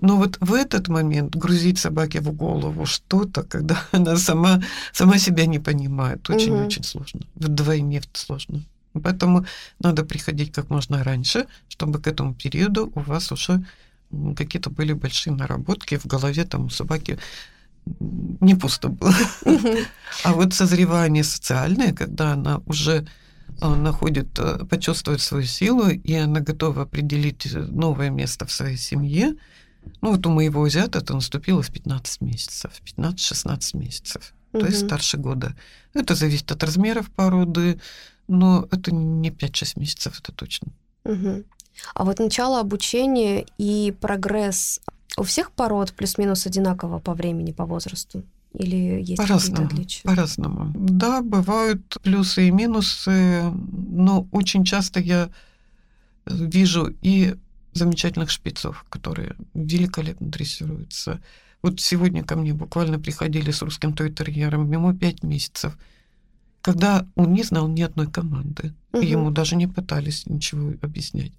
Но 0.00 0.16
вот 0.16 0.38
в 0.40 0.54
этот 0.54 0.88
момент 0.88 1.36
грузить 1.36 1.78
собаке 1.78 2.20
в 2.20 2.32
голову 2.32 2.86
что-то, 2.86 3.42
когда 3.42 3.80
она 3.92 4.16
сама, 4.16 4.62
сама 4.92 5.18
себя 5.18 5.46
не 5.46 5.58
понимает, 5.58 6.28
очень-очень 6.28 6.80
угу. 6.80 6.88
сложно. 6.88 7.20
Вдвойне 7.34 8.02
сложно. 8.12 8.62
Поэтому 8.92 9.46
надо 9.78 10.04
приходить 10.04 10.52
как 10.52 10.70
можно 10.70 11.04
раньше, 11.04 11.46
чтобы 11.68 12.00
к 12.00 12.06
этому 12.06 12.34
периоду 12.34 12.90
у 12.94 13.00
вас 13.00 13.30
уже 13.32 13.64
какие-то 14.36 14.70
были 14.70 14.92
большие 14.92 15.34
наработки 15.34 15.96
в 15.96 16.06
голове, 16.06 16.44
там 16.44 16.66
у 16.66 16.70
собаки 16.70 17.18
не 18.40 18.54
пусто 18.54 18.88
было. 18.88 19.14
А 20.24 20.32
вот 20.32 20.52
созревание 20.52 21.24
социальное, 21.24 21.92
когда 21.92 22.32
она 22.32 22.60
уже 22.66 23.06
а, 23.60 23.74
находит, 23.76 24.38
э, 24.38 24.64
почувствует 24.64 25.20
свою 25.20 25.44
силу, 25.44 25.88
и 25.88 26.14
она 26.14 26.40
готова 26.40 26.82
определить 26.82 27.46
новое 27.54 28.10
место 28.10 28.44
в 28.46 28.52
своей 28.52 28.76
семье, 28.76 29.36
ну 30.02 30.12
вот 30.12 30.26
у 30.26 30.30
моего 30.30 30.64
азиата 30.64 30.98
это 30.98 31.14
наступило 31.14 31.62
в 31.62 31.70
15 31.70 32.20
месяцев, 32.20 32.72
15-16 32.84 33.76
месяцев, 33.78 34.34
то 34.52 34.66
есть 34.66 34.86
старше 34.86 35.16
года. 35.16 35.54
Это 35.94 36.14
зависит 36.14 36.50
от 36.52 36.62
размеров 36.62 37.10
породы, 37.10 37.80
но 38.28 38.66
это 38.70 38.94
не 38.94 39.30
5-6 39.30 39.78
месяцев, 39.80 40.20
это 40.20 40.32
точно. 40.32 40.68
Угу. 41.04 41.44
А 41.94 42.04
вот 42.04 42.18
начало 42.18 42.60
обучения 42.60 43.46
и 43.58 43.94
прогресс 44.00 44.80
у 45.16 45.22
всех 45.22 45.50
пород 45.52 45.92
плюс-минус 45.92 46.46
одинаково 46.46 46.98
по 46.98 47.14
времени, 47.14 47.52
по 47.52 47.64
возрасту? 47.64 48.22
Или 48.52 49.02
есть 49.02 49.16
по-разному, 49.16 49.66
отличия? 49.66 50.02
По-разному. 50.04 50.72
Да, 50.74 51.22
бывают 51.22 51.98
плюсы 52.02 52.48
и 52.48 52.50
минусы, 52.50 53.42
но 53.90 54.26
очень 54.32 54.64
часто 54.64 54.98
я 55.00 55.30
вижу 56.26 56.94
и 57.02 57.36
замечательных 57.72 58.30
шпицов, 58.30 58.84
которые 58.88 59.36
великолепно 59.54 60.28
дрессируются. 60.28 61.20
Вот 61.62 61.80
сегодня 61.80 62.24
ко 62.24 62.36
мне 62.36 62.54
буквально 62.54 62.98
приходили 62.98 63.50
с 63.50 63.62
русским 63.62 63.92
той-терьером, 63.92 64.70
ему 64.70 64.94
пять 64.94 65.22
месяцев– 65.22 65.76
когда 66.62 67.06
он 67.14 67.32
не 67.32 67.42
знал 67.42 67.68
ни 67.68 67.82
одной 67.82 68.10
команды, 68.10 68.74
угу. 68.92 69.02
и 69.02 69.06
ему 69.06 69.30
даже 69.30 69.56
не 69.56 69.66
пытались 69.66 70.26
ничего 70.26 70.72
объяснять. 70.82 71.32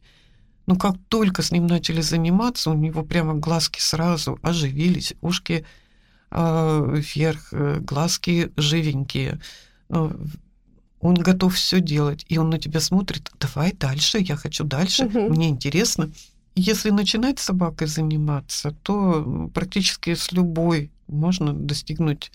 Но 0.68 0.76
как 0.76 0.96
только 1.10 1.42
с 1.42 1.52
ним 1.52 1.68
начали 1.68 2.02
заниматься, 2.02 2.72
у 2.72 2.74
него 2.74 3.04
прямо 3.04 3.34
глазки 3.34 3.80
сразу 3.80 4.40
оживились, 4.42 5.14
ушки 5.22 5.66
э, 6.32 6.96
вверх, 6.96 7.50
э, 7.52 7.80
глазки 7.82 8.52
живенькие. 8.58 9.40
Э, 9.90 10.12
он 11.00 11.16
готов 11.16 11.56
все 11.56 11.82
делать, 11.82 12.26
и 12.30 12.38
он 12.38 12.52
на 12.52 12.60
тебя 12.60 12.80
смотрит. 12.80 13.32
Давай 13.40 13.74
дальше, 13.74 14.20
я 14.20 14.36
хочу 14.36 14.64
дальше, 14.64 15.06
угу. 15.06 15.30
мне 15.30 15.50
интересно. 15.50 16.12
Если 16.62 16.92
начинать 16.92 17.40
собакой 17.40 17.88
заниматься, 17.88 18.72
то 18.84 19.50
практически 19.54 20.14
с 20.14 20.32
любой 20.32 20.92
можно 21.08 21.54
достигнуть 21.54 22.32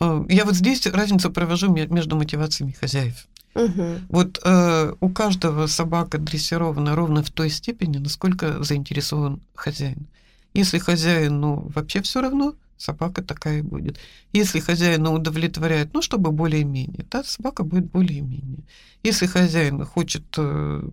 Э, 0.00 0.24
я 0.28 0.44
вот 0.44 0.54
здесь 0.54 0.86
разницу 0.86 1.30
провожу 1.30 1.72
между 1.72 2.16
мотивациями 2.16 2.72
хозяев. 2.72 3.26
Угу. 3.54 3.84
Вот 4.08 4.40
э, 4.44 4.92
у 5.00 5.08
каждого 5.08 5.66
собака 5.66 6.18
дрессирована 6.18 6.94
ровно 6.94 7.22
в 7.22 7.30
той 7.30 7.50
степени, 7.50 7.98
насколько 7.98 8.62
заинтересован 8.62 9.40
хозяин. 9.54 10.06
Если 10.54 10.78
хозяин, 10.78 11.40
ну, 11.40 11.70
вообще 11.74 12.00
все 12.02 12.20
равно, 12.20 12.54
собака 12.76 13.22
такая 13.22 13.58
и 13.58 13.62
будет. 13.62 13.98
Если 14.32 14.60
хозяина 14.60 15.12
удовлетворяет, 15.12 15.92
ну, 15.94 16.02
чтобы 16.02 16.30
более-менее, 16.30 17.04
да, 17.10 17.24
собака 17.24 17.64
будет 17.64 17.90
более-менее. 17.90 18.64
Если 19.02 19.26
хозяин 19.26 19.84
хочет, 19.84 20.24
э, 20.36 20.88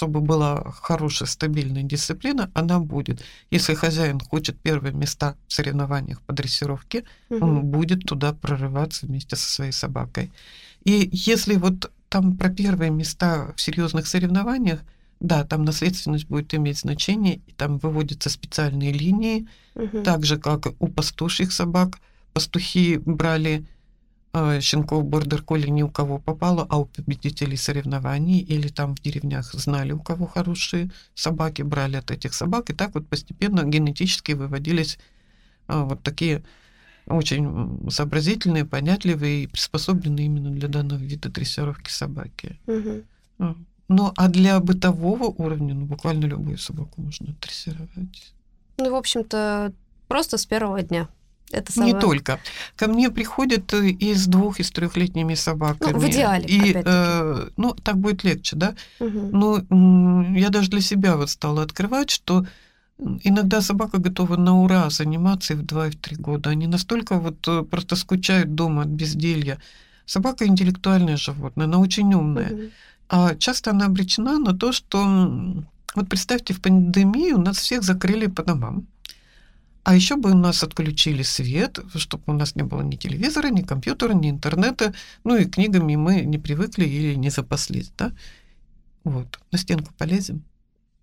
чтобы 0.00 0.22
была 0.22 0.72
хорошая, 0.80 1.28
стабильная 1.28 1.82
дисциплина, 1.82 2.50
она 2.54 2.80
будет. 2.80 3.22
Если 3.50 3.74
хозяин 3.74 4.18
хочет 4.18 4.58
первые 4.58 4.94
места 4.94 5.36
в 5.46 5.52
соревнованиях 5.52 6.22
по 6.22 6.32
дрессировке, 6.32 7.04
угу. 7.28 7.44
он 7.44 7.64
будет 7.64 8.06
туда 8.06 8.32
прорываться 8.32 9.04
вместе 9.04 9.36
со 9.36 9.46
своей 9.46 9.72
собакой. 9.72 10.32
И 10.84 11.10
если 11.12 11.56
вот 11.56 11.90
там 12.08 12.38
про 12.38 12.48
первые 12.48 12.90
места 12.90 13.52
в 13.54 13.60
серьезных 13.60 14.06
соревнованиях, 14.06 14.80
да, 15.20 15.44
там 15.44 15.66
наследственность 15.66 16.28
будет 16.28 16.54
иметь 16.54 16.78
значение, 16.78 17.42
и 17.46 17.52
там 17.52 17.76
выводятся 17.76 18.30
специальные 18.30 18.92
линии, 18.92 19.48
угу. 19.74 20.02
так 20.02 20.24
же, 20.24 20.38
как 20.38 20.68
у 20.78 20.88
пастушьих 20.88 21.52
собак. 21.52 21.98
Пастухи 22.32 22.96
брали 22.96 23.66
щенков 24.60 25.04
бордер-колли 25.04 25.70
не 25.70 25.82
у 25.82 25.88
кого 25.88 26.18
попало, 26.18 26.66
а 26.68 26.78
у 26.78 26.84
победителей 26.84 27.56
соревнований, 27.56 28.38
или 28.38 28.68
там 28.68 28.94
в 28.94 29.00
деревнях 29.00 29.52
знали, 29.54 29.92
у 29.92 30.00
кого 30.00 30.26
хорошие 30.26 30.90
собаки, 31.14 31.62
брали 31.62 31.96
от 31.96 32.10
этих 32.10 32.34
собак, 32.34 32.70
и 32.70 32.74
так 32.74 32.94
вот 32.94 33.08
постепенно 33.08 33.64
генетически 33.64 34.32
выводились 34.32 34.98
э, 35.68 35.82
вот 35.82 36.02
такие 36.02 36.42
очень 37.06 37.90
сообразительные, 37.90 38.64
понятливые 38.64 39.44
и 39.44 39.46
приспособленные 39.46 40.26
именно 40.26 40.50
для 40.50 40.68
данного 40.68 41.00
вида 41.00 41.28
дрессировки 41.28 41.90
собаки. 41.90 42.58
Угу. 42.66 43.56
Ну, 43.88 44.12
а 44.16 44.28
для 44.28 44.60
бытового 44.60 45.24
уровня, 45.24 45.74
ну, 45.74 45.86
буквально 45.86 46.26
любую 46.26 46.58
собаку 46.58 47.02
можно 47.02 47.34
дрессировать. 47.40 48.32
Ну, 48.76 48.90
в 48.92 48.94
общем-то, 48.94 49.72
просто 50.06 50.38
с 50.38 50.46
первого 50.46 50.82
дня. 50.82 51.08
Это 51.52 51.72
самое... 51.72 51.92
Не 51.92 52.00
только. 52.00 52.38
Ко 52.76 52.86
мне 52.86 53.10
приходят 53.10 53.72
и 53.74 54.14
с 54.14 54.26
двух, 54.26 54.60
и 54.60 54.62
с 54.62 54.70
трехлетними 54.70 55.34
собаками. 55.34 55.92
Ну, 55.92 55.98
в 55.98 56.08
идеале, 56.08 56.44
и, 56.46 56.72
э, 56.74 57.48
Ну, 57.56 57.74
так 57.74 57.98
будет 57.98 58.24
легче, 58.24 58.56
да? 58.56 58.74
Угу. 59.00 59.30
Но 59.32 60.36
я 60.36 60.50
даже 60.50 60.70
для 60.70 60.80
себя 60.80 61.16
вот 61.16 61.30
стала 61.30 61.62
открывать, 61.62 62.10
что 62.10 62.46
иногда 62.98 63.60
собака 63.60 63.98
готова 63.98 64.36
на 64.36 64.62
ура 64.62 64.90
заниматься 64.90 65.54
и 65.54 65.56
в 65.56 65.62
два, 65.64 65.88
и 65.88 65.90
в 65.90 65.96
три 65.96 66.16
года. 66.16 66.50
Они 66.50 66.66
настолько 66.66 67.18
вот 67.18 67.46
э, 67.48 67.62
просто 67.62 67.96
скучают 67.96 68.54
дома 68.54 68.82
от 68.82 68.88
безделья. 68.88 69.58
Собака 70.06 70.46
интеллектуальное 70.46 71.16
животное, 71.16 71.66
она 71.66 71.78
очень 71.78 72.12
умная. 72.14 72.52
Угу. 72.52 72.62
А 73.08 73.34
часто 73.34 73.70
она 73.70 73.86
обречена 73.86 74.38
на 74.38 74.56
то, 74.56 74.72
что... 74.72 75.64
Вот 75.96 76.08
представьте, 76.08 76.54
в 76.54 76.60
пандемию 76.60 77.38
нас 77.38 77.58
всех 77.58 77.82
закрыли 77.82 78.26
по 78.26 78.44
домам. 78.44 78.86
А 79.82 79.94
еще 79.94 80.16
бы 80.16 80.30
у 80.30 80.36
нас 80.36 80.62
отключили 80.62 81.22
свет, 81.22 81.78
чтобы 81.94 82.24
у 82.26 82.32
нас 82.32 82.54
не 82.54 82.62
было 82.62 82.82
ни 82.82 82.96
телевизора, 82.96 83.48
ни 83.48 83.62
компьютера, 83.62 84.12
ни 84.12 84.30
интернета. 84.30 84.94
Ну 85.24 85.36
и 85.36 85.46
книгами 85.46 85.96
мы 85.96 86.20
не 86.20 86.38
привыкли 86.38 86.84
или 86.84 87.14
не 87.14 87.30
запаслись, 87.30 87.90
да? 87.96 88.12
Вот. 89.04 89.38
На 89.50 89.58
стенку 89.58 89.92
полезем. 89.96 90.44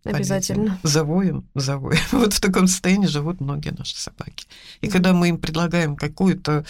Обязательно. 0.03 0.65
Полезем. 0.65 0.79
Завоем, 0.83 1.45
завоем. 1.55 1.99
Вот 2.11 2.33
в 2.33 2.39
таком 2.39 2.67
состоянии 2.67 3.07
живут 3.07 3.41
многие 3.41 3.73
наши 3.77 3.95
собаки. 3.97 4.47
И 4.81 4.85
mm-hmm. 4.85 4.91
когда 4.91 5.13
мы 5.13 5.29
им 5.29 5.39
предлагаем 5.39 5.95
какую-то 5.95 6.65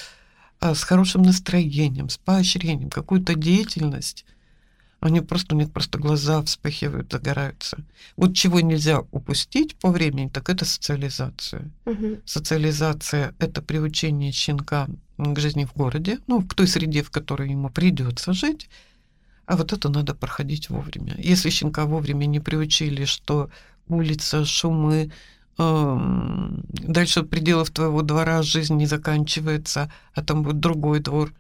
а, 0.60 0.74
с 0.74 0.84
хорошим 0.84 1.24
настроением, 1.24 2.10
с 2.10 2.18
поощрением, 2.18 2.90
какую-то 2.90 3.36
деятельность, 3.36 4.26
они 5.00 5.22
просто, 5.22 5.56
у 5.56 5.58
них 5.58 5.72
просто 5.72 6.00
глаза 6.00 6.42
вспыхивают, 6.42 7.12
загораются. 7.12 7.78
Вот 8.16 8.36
чего 8.36 8.62
нельзя 8.62 9.02
упустить 9.12 9.76
по 9.76 9.92
времени, 9.92 10.30
так 10.30 10.50
это 10.50 10.66
социализация. 10.66 11.70
Угу. 11.86 12.22
Социализация— 12.26 13.36
это 13.40 13.62
приучение 13.62 14.32
щенка 14.32 14.88
к 15.18 15.40
жизни 15.40 15.66
в 15.66 15.74
городе, 15.74 16.20
ну, 16.28 16.42
к 16.42 16.56
той 16.56 16.68
среде, 16.68 17.04
в 17.04 17.12
которой 17.12 17.52
ему 17.52 17.70
придется 17.70 18.34
жить. 18.34 18.70
А 19.46 19.56
вот 19.56 19.72
это 19.72 19.90
надо 19.90 20.14
проходить 20.16 20.70
вовремя. 20.70 21.16
Если 21.18 21.50
щенка 21.52 21.86
вовремя 21.86 22.26
не 22.26 22.40
приучили, 22.40 23.06
что 23.06 23.50
улица, 23.88 24.46
шумы, 24.46 25.12
эм, 25.60 26.66
дальше 26.72 27.24
пределов 27.24 27.70
твоего 27.70 28.02
двора 28.02 28.42
жизнь 28.42 28.76
не 28.76 28.88
заканчивается, 28.88 29.92
а 30.14 30.24
там 30.24 30.44
будет 30.44 30.60
другой 30.60 31.00
двор, 31.00 31.34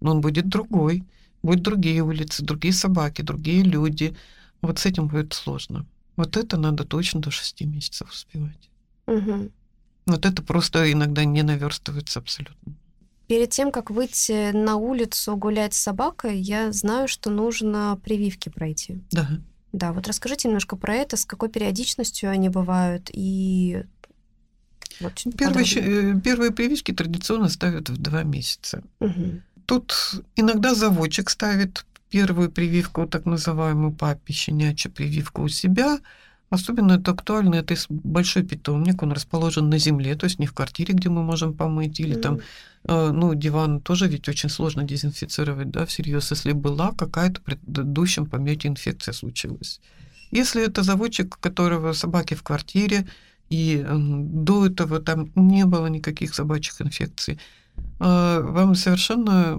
но 0.00 0.10
он 0.12 0.20
будет 0.20 0.48
другой 0.48 1.04
будут 1.42 1.62
другие 1.62 2.02
улицы, 2.02 2.44
другие 2.44 2.72
собаки, 2.72 3.22
другие 3.22 3.62
люди. 3.62 4.16
Вот 4.60 4.78
с 4.78 4.86
этим 4.86 5.08
будет 5.08 5.34
сложно. 5.34 5.86
Вот 6.16 6.36
это 6.36 6.56
надо 6.56 6.84
точно 6.84 7.20
до 7.20 7.30
шести 7.30 7.64
месяцев 7.64 8.10
успевать. 8.10 8.70
Угу. 9.06 9.50
Вот 10.06 10.26
это 10.26 10.42
просто 10.42 10.90
иногда 10.90 11.24
не 11.24 11.42
наверстывается 11.42 12.18
абсолютно. 12.18 12.74
Перед 13.28 13.50
тем, 13.50 13.70
как 13.70 13.90
выйти 13.90 14.52
на 14.52 14.76
улицу 14.76 15.36
гулять 15.36 15.74
с 15.74 15.78
собакой, 15.78 16.40
я 16.40 16.72
знаю, 16.72 17.08
что 17.08 17.30
нужно 17.30 18.00
прививки 18.02 18.48
пройти. 18.48 19.00
Да. 19.10 19.28
Да, 19.72 19.92
вот 19.92 20.08
расскажите 20.08 20.48
немножко 20.48 20.76
про 20.76 20.94
это, 20.94 21.18
с 21.18 21.26
какой 21.26 21.50
периодичностью 21.50 22.30
они 22.30 22.48
бывают 22.48 23.10
и 23.12 23.84
вот, 25.00 25.22
первые, 25.36 25.66
э, 25.76 26.20
первые 26.20 26.50
прививки 26.50 26.92
традиционно 26.92 27.48
ставят 27.48 27.88
в 27.90 27.98
два 27.98 28.22
месяца. 28.22 28.82
Угу. 29.00 29.42
Тут 29.68 29.94
иногда 30.34 30.74
заводчик 30.74 31.28
ставит 31.28 31.84
первую 32.08 32.50
прививку, 32.50 33.06
так 33.06 33.26
называемую 33.26 33.92
папе, 33.92 34.32
щенячью 34.32 34.90
прививку 34.90 35.42
у 35.42 35.48
себя. 35.48 35.98
Особенно 36.50 36.92
это 36.92 37.10
актуально, 37.10 37.56
это 37.56 37.74
большой 37.90 38.44
питомник, 38.44 39.02
он 39.02 39.12
расположен 39.12 39.68
на 39.68 39.78
земле, 39.78 40.14
то 40.14 40.24
есть 40.24 40.38
не 40.38 40.46
в 40.46 40.54
квартире, 40.54 40.94
где 40.94 41.10
мы 41.10 41.22
можем 41.22 41.52
помыть, 41.52 42.00
или 42.00 42.16
mm 42.16 42.20
там, 42.22 42.38
э, 42.84 43.10
ну, 43.12 43.34
диван 43.34 43.80
тоже 43.80 44.08
ведь 44.08 44.28
очень 44.30 44.48
сложно 44.48 44.84
дезинфицировать, 44.84 45.70
да, 45.70 45.84
всерьез, 45.84 46.30
если 46.30 46.52
была 46.52 46.92
какая-то 46.92 47.40
в 47.40 47.44
предыдущем 47.44 48.24
помете 48.24 48.68
инфекция 48.68 49.12
случилась. 49.12 49.80
Если 50.30 50.62
это 50.62 50.82
заводчик, 50.82 51.36
у 51.36 51.40
которого 51.40 51.92
собаки 51.92 52.34
в 52.34 52.42
квартире, 52.42 53.06
и 53.50 53.84
до 53.86 54.66
этого 54.66 55.00
там 55.00 55.30
не 55.34 55.66
было 55.66 55.88
никаких 55.88 56.34
собачьих 56.34 56.80
инфекций, 56.80 57.38
вам 57.98 58.74
совершенно 58.74 59.58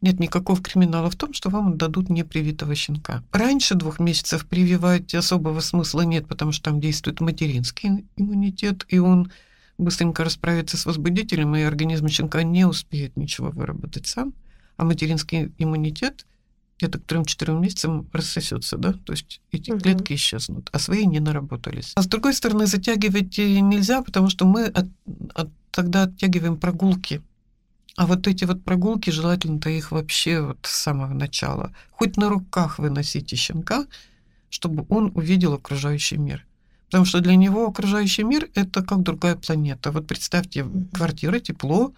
нет 0.00 0.18
никакого 0.18 0.60
криминала 0.62 1.10
в 1.10 1.16
том, 1.16 1.32
что 1.32 1.50
вам 1.50 1.76
дадут 1.76 2.08
непривитого 2.08 2.74
щенка. 2.74 3.22
Раньше 3.32 3.74
двух 3.74 3.98
месяцев 4.00 4.46
прививать 4.46 5.14
особого 5.14 5.60
смысла 5.60 6.02
нет, 6.02 6.26
потому 6.26 6.52
что 6.52 6.70
там 6.70 6.80
действует 6.80 7.20
материнский 7.20 8.06
иммунитет, 8.16 8.86
и 8.88 8.98
он 8.98 9.30
быстренько 9.76 10.24
расправится 10.24 10.76
с 10.76 10.86
возбудителем, 10.86 11.54
и 11.56 11.62
организм 11.62 12.08
щенка 12.08 12.42
не 12.42 12.64
успеет 12.64 13.16
ничего 13.16 13.50
выработать 13.50 14.06
сам. 14.06 14.32
А 14.76 14.84
материнский 14.84 15.52
иммунитет 15.58 16.26
где-то 16.80 16.98
к 16.98 17.04
трем-четырем 17.04 17.60
месяцам 17.60 18.08
рассосется, 18.12 18.78
да, 18.78 18.92
то 18.92 19.12
есть 19.12 19.40
эти 19.52 19.70
угу. 19.70 19.80
клетки 19.80 20.14
исчезнут, 20.14 20.70
а 20.72 20.78
свои 20.78 21.06
не 21.06 21.20
наработались. 21.20 21.92
А 21.94 22.02
с 22.02 22.06
другой 22.06 22.34
стороны, 22.34 22.66
затягивать 22.66 23.36
нельзя, 23.38 24.02
потому 24.02 24.30
что 24.30 24.46
мы 24.46 24.66
от, 24.66 24.86
от 25.34 25.50
тогда 25.70 26.04
оттягиваем 26.04 26.56
прогулки. 26.56 27.22
А 27.96 28.06
вот 28.06 28.26
эти 28.26 28.44
вот 28.44 28.64
прогулки, 28.64 29.10
желательно-то 29.10 29.68
их 29.68 29.92
вообще 29.92 30.40
вот 30.40 30.58
с 30.62 30.70
самого 30.70 31.12
начала. 31.12 31.72
Хоть 31.90 32.16
на 32.16 32.28
руках 32.28 32.78
выносите 32.78 33.36
щенка, 33.36 33.86
чтобы 34.48 34.86
он 34.88 35.12
увидел 35.14 35.52
окружающий 35.52 36.16
мир. 36.16 36.46
Потому 36.86 37.04
что 37.04 37.20
для 37.20 37.36
него 37.36 37.66
окружающий 37.66 38.24
мир— 38.24 38.48
это 38.54 38.82
как 38.82 39.02
другая 39.02 39.36
планета. 39.36 39.92
Вот 39.92 40.06
представьте, 40.06 40.66
квартира, 40.92 41.38
тепло, 41.38 41.92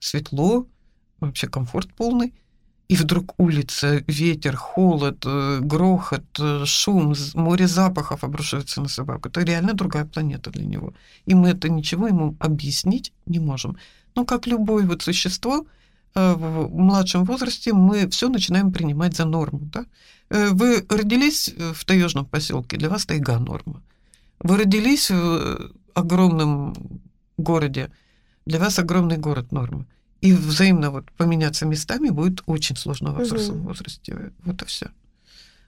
светло, 0.00 0.66
вообще 1.20 1.48
комфорт 1.48 1.92
полный. 1.94 2.32
И 2.92 2.96
вдруг 2.96 3.34
улица, 3.38 4.04
ветер, 4.06 4.56
холод, 4.56 5.24
э, 5.24 5.60
грохот, 5.62 6.24
э, 6.38 6.64
шум, 6.66 7.14
море 7.34 7.66
запахов 7.66 8.22
обрушивается 8.22 8.82
на 8.82 8.88
собаку. 8.88 9.28
Это 9.28 9.40
реально 9.44 9.72
другая 9.72 10.04
планета 10.04 10.50
для 10.50 10.66
него. 10.66 10.92
И 11.24 11.34
мы 11.34 11.48
это 11.48 11.70
ничего 11.70 12.08
ему 12.08 12.36
объяснить 12.38 13.12
не 13.24 13.38
можем. 13.38 13.76
Но 14.14 14.26
как 14.26 14.46
любое 14.46 14.84
вот 14.84 15.02
существо, 15.02 15.64
э, 16.14 16.34
в 16.34 16.68
младшем 16.68 17.24
возрасте 17.24 17.72
мы 17.72 18.10
все 18.10 18.28
начинаем 18.28 18.72
принимать 18.72 19.16
за 19.16 19.24
норму. 19.24 19.60
Да? 19.72 19.86
Вы 20.28 20.84
родились 20.90 21.54
в 21.74 21.84
таежном 21.86 22.26
поселке, 22.26 22.76
для 22.76 22.90
вас 22.90 23.06
тайга 23.06 23.38
норма. 23.38 23.80
Вы 24.40 24.56
родились 24.58 25.10
в 25.10 25.70
огромном 25.94 26.74
городе, 27.38 27.90
для 28.46 28.58
вас 28.58 28.78
огромный 28.78 29.16
город 29.16 29.52
норма 29.52 29.86
и 30.22 30.32
взаимно 30.32 30.90
вот 30.90 31.10
поменяться 31.12 31.66
местами 31.66 32.08
будет 32.10 32.42
очень 32.46 32.76
сложно 32.76 33.12
в 33.12 33.20
взрослом 33.20 33.58
угу. 33.58 33.68
возрасте. 33.68 34.32
Вот 34.44 34.62
и 34.62 34.64
все. 34.64 34.86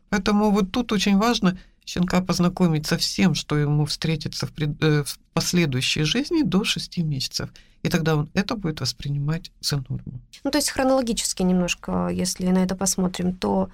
Поэтому 0.09 0.51
вот 0.51 0.71
тут 0.71 0.93
очень 0.93 1.19
важно 1.19 1.59
щенка 1.85 2.23
познакомить 2.23 2.87
со 2.87 2.97
всем, 2.97 3.35
что 3.35 3.57
ему 3.57 3.85
встретится 3.85 4.47
в, 4.47 4.53
пред, 4.53 4.83
э, 4.83 5.03
в 5.03 5.19
последующей 5.33 6.05
жизни 6.05 6.43
до 6.43 6.65
6 6.65 6.99
месяцев. 6.99 7.51
И 7.83 7.89
тогда 7.89 8.17
он 8.17 8.31
это 8.33 8.55
будет 8.55 8.81
воспринимать 8.81 9.51
за 9.61 9.77
норму. 9.77 10.21
Ну, 10.45 10.51
то 10.51 10.59
есть 10.59 10.71
хронологически 10.71 11.43
немножко, 11.43 12.09
если 12.09 12.47
на 12.47 12.63
это 12.63 12.77
посмотрим, 12.77 13.35
то 13.35 13.69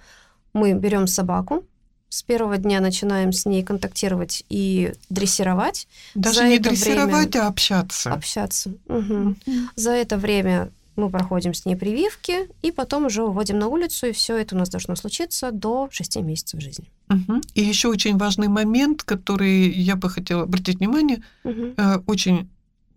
мы 0.55 0.73
берем 0.73 1.07
собаку, 1.07 1.65
с 2.11 2.23
первого 2.25 2.59
дня 2.59 2.81
начинаем 2.81 3.33
с 3.33 3.47
ней 3.47 3.63
контактировать 3.63 4.45
и 4.51 4.93
дрессировать. 5.09 5.87
Даже 6.15 6.41
За 6.41 6.49
не 6.49 6.59
дрессировать, 6.59 7.31
время... 7.31 7.45
а 7.45 7.49
общаться. 7.49 8.13
Общаться. 8.13 8.75
Угу. 8.87 9.37
За 9.77 9.93
это 9.93 10.19
время 10.19 10.71
мы 10.97 11.09
проходим 11.09 11.55
с 11.55 11.65
ней 11.65 11.77
прививки, 11.77 12.49
и 12.63 12.73
потом 12.73 13.07
уже 13.07 13.23
уводим 13.23 13.61
на 13.61 13.69
улицу, 13.69 14.09
и 14.09 14.13
все 14.13 14.37
это 14.37 14.57
у 14.57 14.59
нас 14.59 14.69
должно 14.69 14.97
случиться 14.97 15.53
до 15.53 15.89
6 15.91 16.17
месяцев 16.17 16.61
жизни. 16.61 16.91
Угу. 17.09 17.43
И 17.55 17.63
еще 17.63 17.89
очень 17.89 18.19
важный 18.19 18.49
момент, 18.49 19.05
который 19.05 19.71
я 19.71 19.95
бы 19.95 20.11
хотела 20.11 20.43
обратить 20.43 20.81
внимание, 20.81 21.23
угу. 21.45 21.75
очень 22.07 22.51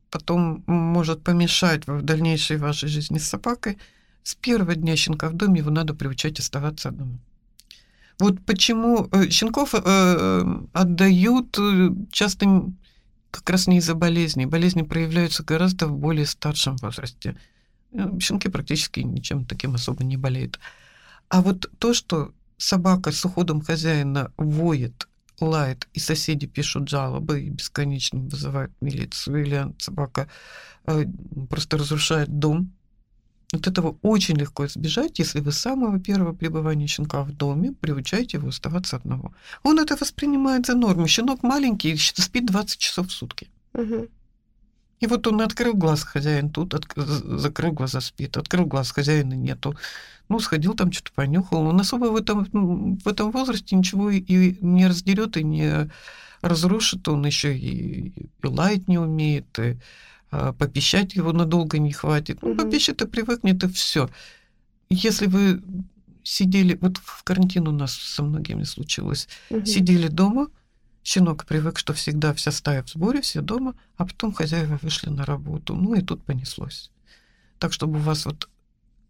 потом 0.10 0.64
может 0.66 1.22
помешать 1.24 1.86
в 1.86 2.02
дальнейшей 2.02 2.58
вашей 2.58 2.90
жизни 2.90 3.20
с 3.20 3.30
собакой. 3.30 3.78
С 4.24 4.34
первого 4.34 4.74
дня 4.76 4.96
щенка 4.96 5.30
в 5.30 5.34
доме 5.34 5.60
его 5.60 5.70
надо 5.70 5.94
приучать 5.94 6.40
оставаться 6.40 6.90
одному. 6.90 7.20
Вот 8.20 8.46
почему 8.46 9.08
э, 9.12 9.30
щенков 9.30 9.74
э, 9.74 10.44
отдают 10.74 11.58
э, 11.60 11.90
часто 12.12 12.72
как 13.32 13.50
раз 13.50 13.68
не 13.68 13.78
из-за 13.78 13.96
болезней. 13.96 14.46
Болезни 14.46 14.84
проявляются 14.84 15.44
гораздо 15.44 15.88
в 15.88 15.98
более 15.98 16.26
старшем 16.26 16.78
возрасте. 16.78 17.36
Щенки 18.20 18.50
практически 18.50 19.00
ничем 19.00 19.46
таким 19.46 19.76
особо 19.76 20.04
не 20.04 20.18
болеют. 20.18 20.60
А 21.30 21.42
вот 21.42 21.70
то, 21.80 21.94
что 21.94 22.32
собака 22.58 23.12
с 23.12 23.26
уходом 23.26 23.62
хозяина 23.62 24.32
воет, 24.38 25.08
лает, 25.40 25.88
и 25.94 26.00
соседи 26.00 26.46
пишут 26.46 26.90
жалобы 26.90 27.42
и 27.42 27.50
бесконечно 27.50 28.20
вызывают 28.20 28.72
милицию, 28.82 29.42
или 29.42 29.74
собака 29.80 30.30
просто 31.50 31.78
разрушает 31.78 32.40
дом, 32.40 32.72
вот 33.54 33.68
этого 33.68 33.98
очень 34.02 34.36
легко 34.36 34.66
избежать, 34.66 35.20
если 35.20 35.40
вы 35.40 35.52
с 35.52 35.60
самого 35.60 36.00
первого 36.00 36.34
пребывания 36.34 36.88
щенка 36.88 37.24
в 37.24 37.32
доме 37.32 37.72
приучаете 37.72 38.38
его 38.38 38.50
оставаться 38.50 38.96
одного. 38.96 39.34
Он 39.62 39.80
это 39.80 39.96
воспринимает 39.96 40.66
за 40.66 40.76
норму. 40.76 41.08
Щенок 41.08 41.44
маленький, 41.44 41.96
спит 41.98 42.46
20 42.48 42.80
часов 42.80 43.08
в 43.08 43.12
сутки. 43.12 43.50
Угу. 43.74 44.08
И 45.00 45.08
вот 45.08 45.28
он 45.28 45.42
открыл 45.42 45.74
глаз, 45.74 46.04
хозяин 46.04 46.50
тут, 46.50 46.74
от, 46.74 46.88
закрыл 46.96 47.74
глаза, 47.74 48.02
спит, 48.02 48.38
открыл 48.38 48.66
глаз, 48.66 48.92
хозяина 48.92 49.34
нету. 49.34 49.76
Ну, 50.30 50.40
сходил 50.40 50.74
там, 50.74 50.92
что-то 50.92 51.12
понюхал. 51.14 51.68
Он 51.68 51.80
особо 51.80 52.06
в 52.06 52.16
этом, 52.16 52.46
в 52.98 53.08
этом 53.08 53.32
возрасте 53.32 53.76
ничего 53.76 54.10
и 54.10 54.58
не 54.62 54.88
раздерет, 54.88 55.38
и 55.38 55.44
не 55.44 55.90
разрушит. 56.42 57.08
Он 57.08 57.26
еще 57.26 57.56
и, 57.56 58.10
и 58.10 58.48
лаять 58.48 58.88
не 58.88 58.98
умеет, 58.98 59.60
и 59.60 59.78
попищать 60.58 61.16
его 61.16 61.32
надолго 61.32 61.78
не 61.78 61.92
хватит. 61.92 62.42
Ну, 62.42 62.56
попищет 62.56 63.02
и 63.02 63.08
привыкнет, 63.08 63.64
и 63.64 63.68
все. 63.68 64.10
Если 64.90 65.28
вы 65.28 65.62
сидели, 66.24 66.78
вот 66.82 66.98
в 66.98 67.24
карантин 67.24 67.68
у 67.68 67.72
нас 67.72 67.94
со 67.94 68.24
многими 68.24 68.64
случилось, 68.64 69.28
угу. 69.50 69.66
сидели 69.66 70.08
дома, 70.08 70.48
щенок 71.04 71.46
привык, 71.46 71.78
что 71.78 71.94
всегда 71.94 72.34
вся 72.34 72.52
стая 72.52 72.84
в 72.84 72.90
сборе, 72.90 73.22
все 73.22 73.42
дома, 73.42 73.76
а 73.98 74.06
потом 74.06 74.34
хозяева 74.34 74.80
вышли 74.82 75.10
на 75.10 75.26
работу. 75.26 75.76
Ну 75.76 75.94
и 75.94 76.02
тут 76.02 76.24
понеслось. 76.24 76.92
Так, 77.60 77.74
чтобы 77.74 78.00
у 78.00 78.02
вас 78.02 78.26
вот 78.26 78.50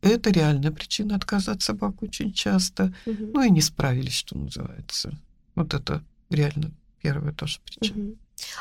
это 0.01 0.31
реальная 0.31 0.71
причина 0.71 1.15
отказа 1.15 1.53
от 1.53 1.61
собак 1.61 2.01
очень 2.03 2.33
часто. 2.33 2.93
Угу. 3.05 3.31
Ну 3.33 3.43
и 3.43 3.49
не 3.49 3.61
справились, 3.61 4.15
что 4.15 4.37
называется. 4.37 5.17
Вот 5.55 5.73
это 5.73 6.03
реально 6.29 6.71
первая 7.01 7.33
тоже 7.33 7.59
причина. 7.63 8.07
Угу. 8.07 8.17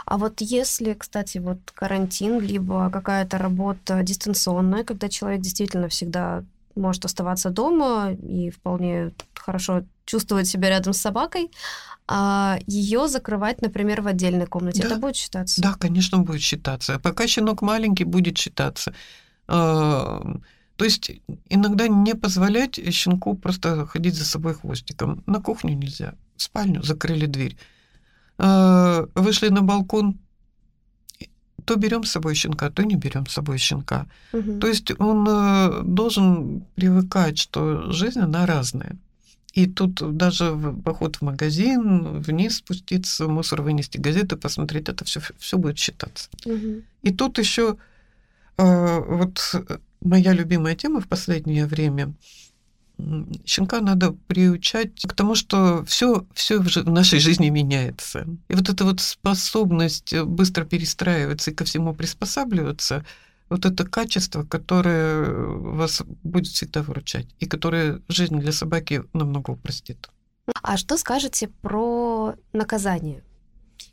А 0.06 0.18
вот 0.18 0.40
если, 0.40 0.94
кстати, 0.94 1.38
вот 1.38 1.58
карантин, 1.74 2.40
либо 2.40 2.90
какая-то 2.90 3.38
работа 3.38 4.02
дистанционная, 4.02 4.84
когда 4.84 5.08
человек 5.08 5.40
действительно 5.40 5.88
всегда 5.88 6.44
может 6.74 7.04
оставаться 7.04 7.50
дома 7.50 8.12
и 8.12 8.50
вполне 8.50 9.12
хорошо 9.34 9.84
чувствовать 10.04 10.46
себя 10.46 10.68
рядом 10.68 10.92
с 10.92 10.98
собакой, 10.98 11.50
а 12.08 12.58
ее 12.66 13.08
закрывать, 13.08 13.62
например, 13.62 14.02
в 14.02 14.06
отдельной 14.06 14.46
комнате, 14.46 14.82
да. 14.82 14.88
это 14.88 14.96
будет 14.96 15.16
считаться? 15.16 15.62
Да, 15.62 15.74
конечно, 15.74 16.18
будет 16.18 16.40
считаться. 16.40 16.98
Пока 16.98 17.26
щенок 17.26 17.62
маленький, 17.62 18.04
будет 18.04 18.38
считаться. 18.38 18.94
А, 19.46 20.22
то 20.76 20.84
есть 20.84 21.12
иногда 21.48 21.88
не 21.88 22.14
позволять 22.14 22.80
щенку 22.92 23.34
просто 23.34 23.86
ходить 23.86 24.14
за 24.14 24.24
собой 24.24 24.54
хвостиком. 24.54 25.22
На 25.26 25.40
кухню 25.40 25.74
нельзя, 25.74 26.14
в 26.36 26.42
спальню 26.42 26.82
закрыли 26.82 27.26
дверь. 27.26 27.56
Э, 28.42 29.06
вышли 29.14 29.50
на 29.50 29.62
балкон, 29.62 30.18
то 31.64 31.76
берем 31.76 32.02
с 32.02 32.10
собой 32.10 32.34
щенка, 32.34 32.70
то 32.70 32.82
не 32.82 32.96
берем 32.96 33.26
с 33.26 33.32
собой 33.32 33.58
щенка. 33.58 34.06
Угу. 34.32 34.58
То 34.58 34.66
есть 34.66 35.00
он 35.00 35.26
э, 35.28 35.82
должен 35.84 36.64
привыкать, 36.74 37.38
что 37.38 37.92
жизнь, 37.92 38.18
она 38.18 38.46
разная. 38.46 38.96
И 39.52 39.66
тут 39.66 40.16
даже 40.16 40.50
в 40.50 40.82
поход 40.82 41.16
в 41.16 41.22
магазин, 41.22 42.20
вниз 42.20 42.56
спуститься, 42.56 43.28
мусор 43.28 43.62
вынести, 43.62 43.98
газеты 43.98 44.36
посмотреть, 44.36 44.88
это 44.88 45.04
все, 45.04 45.20
все 45.38 45.56
будет 45.56 45.78
считаться. 45.78 46.28
Угу. 46.44 46.82
И 47.02 47.12
тут 47.12 47.38
еще 47.38 47.76
э, 48.56 49.00
вот 49.08 49.54
моя 50.00 50.32
любимая 50.32 50.74
тема 50.74 51.00
в 51.00 51.06
последнее 51.06 51.66
время 51.66 52.12
щенка 53.44 53.80
надо 53.80 54.12
приучать 54.12 55.02
к 55.02 55.12
тому, 55.14 55.34
что 55.34 55.84
все, 55.84 56.26
все 56.34 56.60
в 56.60 56.90
нашей 56.90 57.18
жизни 57.18 57.48
меняется. 57.48 58.26
И 58.48 58.54
вот 58.54 58.68
эта 58.68 58.84
вот 58.84 59.00
способность 59.00 60.14
быстро 60.22 60.64
перестраиваться 60.64 61.50
и 61.50 61.54
ко 61.54 61.64
всему 61.64 61.94
приспосабливаться, 61.94 63.04
вот 63.48 63.66
это 63.66 63.84
качество, 63.84 64.44
которое 64.44 65.24
вас 65.28 66.02
будет 66.22 66.52
всегда 66.52 66.82
выручать 66.82 67.26
и 67.38 67.46
которое 67.46 68.00
жизнь 68.08 68.38
для 68.38 68.52
собаки 68.52 69.04
намного 69.12 69.50
упростит. 69.50 70.08
А 70.62 70.76
что 70.76 70.96
скажете 70.96 71.48
про 71.60 72.34
наказание? 72.52 73.22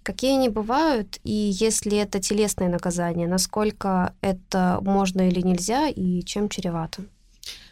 Какие 0.03 0.35
они 0.35 0.49
бывают, 0.49 1.19
и 1.23 1.33
если 1.33 1.97
это 1.97 2.19
телесное 2.19 2.69
наказание, 2.69 3.27
насколько 3.27 4.13
это 4.21 4.79
можно 4.81 5.27
или 5.27 5.41
нельзя, 5.41 5.89
и 5.89 6.23
чем 6.23 6.47
чревато? 6.47 7.03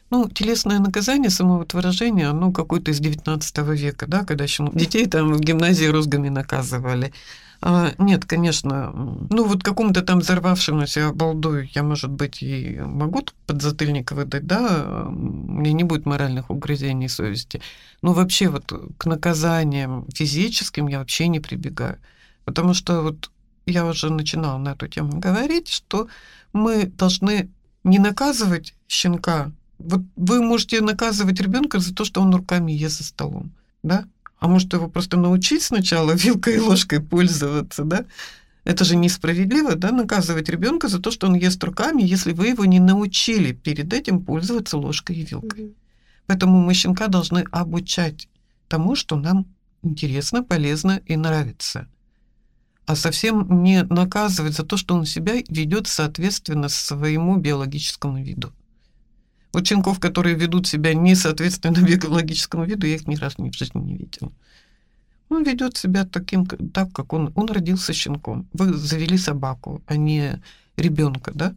Ну, 0.10 0.30
телесное 0.30 0.80
наказание, 0.80 1.30
само 1.30 1.58
вот 1.58 1.74
выражение, 1.74 2.28
оно 2.28 2.54
какое-то 2.54 2.92
из 2.92 3.00
19 3.00 3.58
века, 3.58 4.08
да, 4.08 4.24
когда 4.24 4.46
еще 4.46 4.70
детей 4.74 5.06
там 5.06 5.34
в 5.34 5.40
гимназии 5.42 5.86
розгами 5.86 6.30
наказывали. 6.30 7.12
А, 7.60 7.92
нет, 7.98 8.24
конечно, 8.26 8.92
ну 8.94 9.44
вот 9.46 9.64
какому-то 9.64 10.02
там 10.04 10.20
взорвавшемуся 10.20 11.12
балдую 11.12 11.68
я, 11.74 11.84
может 11.84 12.12
быть, 12.12 12.42
и 12.42 12.80
могу 12.80 13.24
подзатыльник 13.48 14.12
выдать, 14.12 14.46
да, 14.46 15.08
мне 15.10 15.74
не 15.74 15.84
будет 15.84 16.06
моральных 16.06 16.52
угрызений 16.52 17.10
совести. 17.10 17.62
Но 18.02 18.14
вообще 18.14 18.48
вот 18.48 18.72
к 18.98 19.06
наказаниям 19.06 20.06
физическим 20.14 20.88
я 20.88 21.00
вообще 21.00 21.28
не 21.28 21.40
прибегаю. 21.40 21.98
Потому 22.46 22.74
что 22.74 23.02
вот 23.02 23.32
я 23.66 23.86
уже 23.86 24.10
начинала 24.10 24.58
на 24.58 24.70
эту 24.70 24.88
тему 24.88 25.20
говорить, 25.20 25.68
что 25.68 26.08
мы 26.54 26.86
должны 26.86 27.50
не 27.84 28.00
наказывать 28.00 28.74
щенка 28.88 29.52
вот 29.80 30.02
вы 30.16 30.42
можете 30.42 30.82
наказывать 30.82 31.40
ребенка 31.40 31.80
за 31.80 31.94
то, 31.94 32.06
что 32.06 32.22
он 32.22 32.34
руками 32.34 32.72
ест 32.72 32.98
за 32.98 33.04
столом, 33.04 33.52
да? 33.84 34.06
А 34.40 34.48
может 34.48 34.74
его 34.74 34.88
просто 34.88 35.18
научить 35.18 35.64
сначала 35.64 36.12
вилкой 36.16 36.56
и 36.56 36.60
ложкой 36.60 37.02
пользоваться, 37.02 37.84
да? 37.84 38.06
Это 38.64 38.84
же 38.84 38.98
несправедливо, 38.98 39.76
да, 39.76 39.92
наказывать 39.92 40.50
ребенка 40.50 40.90
за 40.90 41.00
то, 41.00 41.10
что 41.10 41.28
он 41.28 41.36
ест 41.36 41.64
руками, 41.64 42.02
если 42.04 42.34
вы 42.34 42.48
его 42.48 42.66
не 42.66 42.80
научили 42.80 43.54
перед 43.54 43.94
этим 43.94 44.22
пользоваться 44.22 44.78
ложкой 44.78 45.16
и 45.16 45.24
вилкой. 45.24 45.74
Поэтому 46.26 46.60
мы 46.60 46.74
щенка 46.74 47.08
должны 47.08 47.46
обучать 47.52 48.28
тому, 48.68 48.96
что 48.96 49.16
нам 49.16 49.46
интересно, 49.84 50.44
полезно 50.44 51.02
и 51.06 51.16
нравится. 51.16 51.88
А 52.86 52.96
совсем 52.96 53.64
не 53.64 53.84
наказывать 53.84 54.56
за 54.56 54.64
то, 54.64 54.76
что 54.76 54.96
он 54.96 55.06
себя 55.06 55.36
ведет 55.48 55.88
соответственно 55.88 56.68
своему 56.68 57.38
биологическому 57.38 58.22
виду. 58.22 58.52
Вот 59.58 59.66
щенков, 59.66 60.00
которые 60.00 60.36
ведут 60.36 60.68
себя 60.68 60.94
не 60.94 61.16
соответственно 61.16 61.82
биологическому 61.88 62.66
виду, 62.66 62.86
я 62.86 62.94
их 62.94 63.08
ни 63.08 63.16
разу 63.16 63.42
ни 63.42 63.50
в 63.50 63.56
жизни 63.56 63.82
не 63.82 63.98
видела. 63.98 64.32
Он 65.30 65.44
ведет 65.44 65.78
себя 65.78 66.06
таким, 66.06 66.46
так, 66.46 66.94
как 66.94 67.12
он. 67.14 67.32
Он 67.36 67.48
родился 67.48 67.92
щенком. 67.92 68.48
Вы 68.54 68.74
завели 68.78 69.18
собаку, 69.18 69.82
а 69.88 69.98
не 69.98 70.40
ребенка, 70.78 71.32
да? 71.34 71.56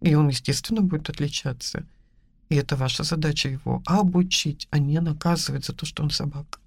И 0.00 0.14
он, 0.14 0.28
естественно, 0.28 0.82
будет 0.82 1.10
отличаться. 1.10 1.84
И 2.48 2.54
это 2.54 2.76
ваша 2.76 3.02
задача 3.02 3.48
его 3.48 3.82
обучить, 3.86 4.68
а 4.70 4.78
не 4.78 5.00
наказывать 5.00 5.64
за 5.64 5.72
то, 5.72 5.84
что 5.84 6.04
он 6.04 6.10
собака. 6.10 6.60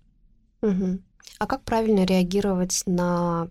Угу. 0.62 1.00
А 1.40 1.46
как 1.46 1.64
правильно 1.64 2.06
реагировать 2.06 2.84
на 2.86 3.48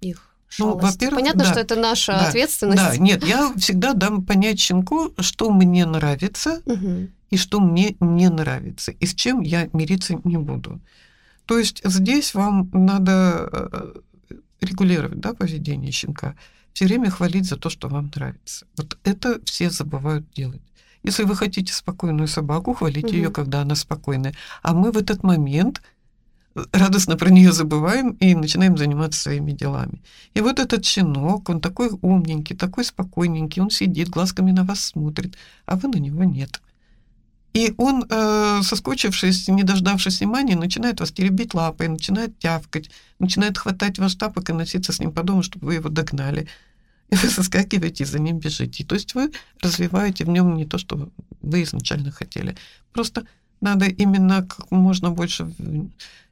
их 0.00 0.34
ну, 0.58 0.78
во-первых, 0.78 1.20
Понятно, 1.20 1.44
да, 1.44 1.50
что 1.50 1.60
это 1.60 1.76
наша 1.76 2.12
да, 2.12 2.28
ответственность. 2.28 2.82
Да, 2.82 2.96
нет, 2.96 3.24
я 3.24 3.52
всегда 3.56 3.92
дам 3.92 4.24
понять 4.24 4.58
щенку, 4.58 5.12
что 5.18 5.50
мне 5.50 5.84
нравится 5.84 6.62
угу. 6.64 7.08
и 7.30 7.36
что 7.36 7.60
мне 7.60 7.96
не 8.00 8.28
нравится, 8.28 8.92
и 8.92 9.06
с 9.06 9.14
чем 9.14 9.40
я 9.40 9.68
мириться 9.72 10.18
не 10.24 10.38
буду. 10.38 10.80
То 11.46 11.58
есть 11.58 11.80
здесь 11.84 12.34
вам 12.34 12.68
надо 12.72 13.48
э, 13.50 14.36
регулировать 14.60 15.20
да, 15.20 15.34
поведение 15.34 15.92
щенка. 15.92 16.34
Все 16.72 16.86
время 16.86 17.10
хвалить 17.10 17.46
за 17.46 17.56
то, 17.56 17.70
что 17.70 17.88
вам 17.88 18.10
нравится. 18.14 18.66
Вот 18.76 18.98
это 19.04 19.40
все 19.44 19.70
забывают 19.70 20.26
делать. 20.34 20.62
Если 21.02 21.24
вы 21.24 21.36
хотите 21.36 21.72
спокойную 21.72 22.28
собаку, 22.28 22.74
хвалите 22.74 23.08
угу. 23.08 23.16
ее, 23.16 23.30
когда 23.30 23.62
она 23.62 23.74
спокойная. 23.74 24.34
А 24.62 24.74
мы 24.74 24.92
в 24.92 24.96
этот 24.96 25.22
момент 25.22 25.82
радостно 26.72 27.16
про 27.16 27.30
нее 27.30 27.52
забываем 27.52 28.10
и 28.20 28.34
начинаем 28.34 28.76
заниматься 28.76 29.20
своими 29.20 29.52
делами. 29.52 30.02
И 30.34 30.40
вот 30.40 30.58
этот 30.58 30.84
щенок, 30.84 31.48
он 31.48 31.60
такой 31.60 31.90
умненький, 32.02 32.56
такой 32.56 32.84
спокойненький, 32.84 33.62
он 33.62 33.70
сидит, 33.70 34.08
глазками 34.08 34.52
на 34.52 34.64
вас 34.64 34.80
смотрит, 34.80 35.36
а 35.66 35.76
вы 35.76 35.88
на 35.88 35.96
него 35.96 36.24
нет. 36.24 36.60
И 37.54 37.74
он, 37.76 38.04
э, 38.08 38.60
соскучившись, 38.62 39.48
не 39.48 39.62
дождавшись 39.62 40.20
внимания, 40.20 40.56
начинает 40.56 41.00
вас 41.00 41.10
теребить 41.10 41.54
лапой, 41.54 41.88
начинает 41.88 42.38
тявкать, 42.38 42.90
начинает 43.18 43.58
хватать 43.58 43.98
ваш 43.98 44.14
тапок 44.14 44.50
и 44.50 44.52
носиться 44.52 44.92
с 44.92 45.00
ним 45.00 45.12
по 45.12 45.22
дому, 45.22 45.42
чтобы 45.42 45.66
вы 45.66 45.74
его 45.74 45.88
догнали. 45.88 46.46
И 47.08 47.16
вы 47.16 47.28
соскакиваете 47.28 48.04
за 48.04 48.18
ним 48.18 48.38
бежите. 48.38 48.84
То 48.84 48.94
есть 48.94 49.14
вы 49.14 49.32
развиваете 49.62 50.24
в 50.24 50.28
нем 50.28 50.56
не 50.56 50.66
то, 50.66 50.78
что 50.78 51.08
вы 51.40 51.62
изначально 51.62 52.10
хотели. 52.10 52.54
Просто 52.92 53.26
надо 53.60 53.86
именно 53.86 54.42
как 54.42 54.70
можно 54.70 55.10
больше 55.10 55.50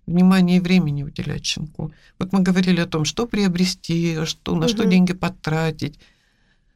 внимания 0.07 0.57
и 0.57 0.61
времени 0.61 1.03
уделять 1.03 1.45
щенку. 1.45 1.92
Вот 2.19 2.33
мы 2.33 2.40
говорили 2.40 2.81
о 2.81 2.87
том, 2.87 3.05
что 3.05 3.27
приобрести, 3.27 4.25
что, 4.25 4.55
на 4.55 4.66
угу. 4.66 4.69
что 4.69 4.85
деньги 4.85 5.12
потратить. 5.12 5.99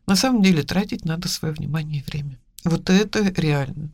На 0.07 0.17
самом 0.17 0.43
деле 0.43 0.63
тратить 0.63 1.05
надо 1.05 1.29
свое 1.29 1.55
внимание 1.55 2.01
и 2.01 2.11
время. 2.11 2.39
Вот 2.65 2.91
это 2.91 3.23
реально. 3.41 3.91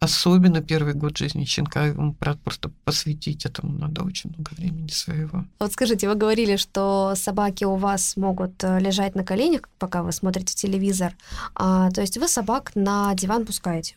Особенно 0.00 0.60
первый 0.60 0.94
год 0.94 1.16
жизни 1.16 1.44
щенка, 1.44 1.86
ему 1.86 2.14
просто 2.14 2.72
посвятить 2.84 3.46
этому 3.46 3.78
надо 3.78 4.02
очень 4.02 4.30
много 4.30 4.50
времени 4.54 4.88
своего. 4.88 5.44
Вот 5.60 5.72
скажите, 5.72 6.08
вы 6.08 6.16
говорили, 6.16 6.56
что 6.56 7.14
собаки 7.14 7.64
у 7.64 7.76
вас 7.76 8.16
могут 8.16 8.64
э, 8.64 8.80
лежать 8.80 9.14
на 9.14 9.22
коленях, 9.22 9.60
пока 9.78 10.02
вы 10.02 10.10
смотрите 10.10 10.56
телевизор. 10.56 11.14
А, 11.54 11.88
то 11.92 12.00
есть 12.00 12.18
вы 12.18 12.26
собак 12.26 12.72
на 12.74 13.14
диван 13.14 13.46
пускаете? 13.46 13.94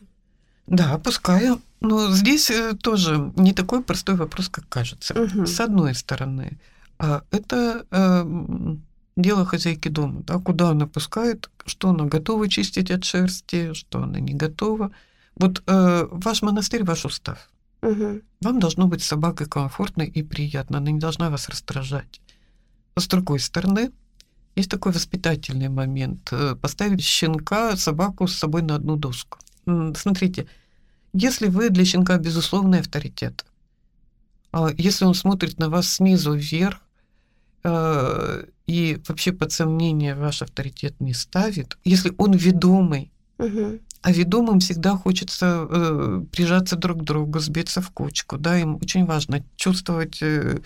Да, 0.66 0.98
пускаю. 0.98 1.60
Но 1.80 2.10
здесь 2.10 2.50
э, 2.50 2.74
тоже 2.74 3.32
не 3.36 3.52
такой 3.52 3.82
простой 3.82 4.16
вопрос, 4.16 4.48
как 4.48 4.68
кажется. 4.68 5.14
Угу. 5.14 5.46
С 5.46 5.60
одной 5.60 5.94
стороны, 5.94 6.58
а, 6.98 7.22
это 7.30 7.86
э, 7.90 8.76
дело 9.16 9.44
хозяйки 9.44 9.88
дома, 9.88 10.22
да, 10.26 10.38
куда 10.38 10.70
она 10.70 10.86
пускает, 10.86 11.50
что 11.66 11.90
она 11.90 12.04
готова 12.04 12.48
чистить 12.48 12.90
от 12.90 13.04
шерсти, 13.04 13.74
что 13.74 14.02
она 14.02 14.18
не 14.18 14.34
готова. 14.34 14.90
Вот 15.36 15.62
э, 15.66 16.08
ваш 16.10 16.42
монастырь, 16.42 16.84
ваш 16.84 17.04
устав. 17.04 17.50
Угу. 17.82 18.20
Вам 18.40 18.58
должно 18.58 18.88
быть 18.88 19.02
с 19.02 19.06
собакой 19.06 19.46
комфортно 19.46 20.02
и 20.02 20.22
приятно. 20.22 20.78
Она 20.78 20.90
не 20.90 20.98
должна 20.98 21.30
вас 21.30 21.48
раздражать. 21.48 22.20
С 22.96 23.06
другой 23.06 23.38
стороны, 23.38 23.92
есть 24.56 24.70
такой 24.70 24.92
воспитательный 24.92 25.68
момент. 25.68 26.32
Поставить 26.62 27.04
щенка, 27.04 27.76
собаку 27.76 28.26
с 28.26 28.34
собой 28.34 28.62
на 28.62 28.76
одну 28.76 28.96
доску. 28.96 29.38
Смотрите, 29.66 30.46
если 31.12 31.48
вы 31.48 31.70
для 31.70 31.84
щенка 31.84 32.18
безусловный 32.18 32.80
авторитет, 32.80 33.44
а 34.52 34.68
если 34.76 35.04
он 35.04 35.14
смотрит 35.14 35.58
на 35.58 35.68
вас 35.68 35.88
снизу 35.88 36.34
вверх, 36.34 36.80
э, 37.64 38.44
и 38.66 39.00
вообще 39.08 39.32
под 39.32 39.52
сомнение 39.52 40.14
ваш 40.14 40.42
авторитет 40.42 41.00
не 41.00 41.14
ставит, 41.14 41.78
если 41.84 42.12
он 42.16 42.32
ведомый, 42.32 43.10
угу. 43.38 43.80
А 44.06 44.12
ведомым 44.12 44.60
всегда 44.60 44.96
хочется 44.96 45.66
э, 45.68 46.22
прижаться 46.30 46.76
друг 46.76 47.00
к 47.00 47.02
другу, 47.02 47.40
сбиться 47.40 47.80
в 47.80 47.90
кучку. 47.90 48.38
Да, 48.38 48.56
им 48.56 48.76
очень 48.76 49.04
важно 49.04 49.42
чувствовать 49.56 50.18
э, 50.22 50.60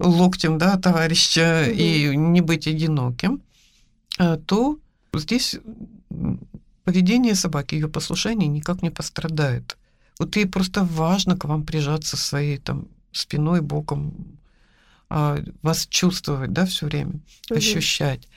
локтем 0.00 0.58
да, 0.58 0.76
товарища 0.76 1.66
угу. 1.68 1.78
и 1.78 2.16
не 2.16 2.40
быть 2.40 2.66
одиноким. 2.66 3.42
А, 4.18 4.38
то 4.38 4.76
здесь 5.14 5.56
поведение 6.90 7.34
собаки, 7.34 7.76
ее 7.76 7.88
послушание 7.88 8.48
никак 8.48 8.82
не 8.82 8.90
пострадает. 8.90 9.76
Вот 10.18 10.36
ей 10.36 10.46
просто 10.46 10.84
важно 10.84 11.36
к 11.36 11.44
вам 11.44 11.64
прижаться 11.64 12.16
своей 12.16 12.58
там 12.58 12.84
спиной, 13.12 13.60
боком, 13.60 14.12
а, 15.08 15.38
вас 15.62 15.86
чувствовать, 15.86 16.52
да, 16.52 16.64
все 16.64 16.86
время, 16.86 17.10
угу. 17.50 17.58
ощущать. 17.58 18.28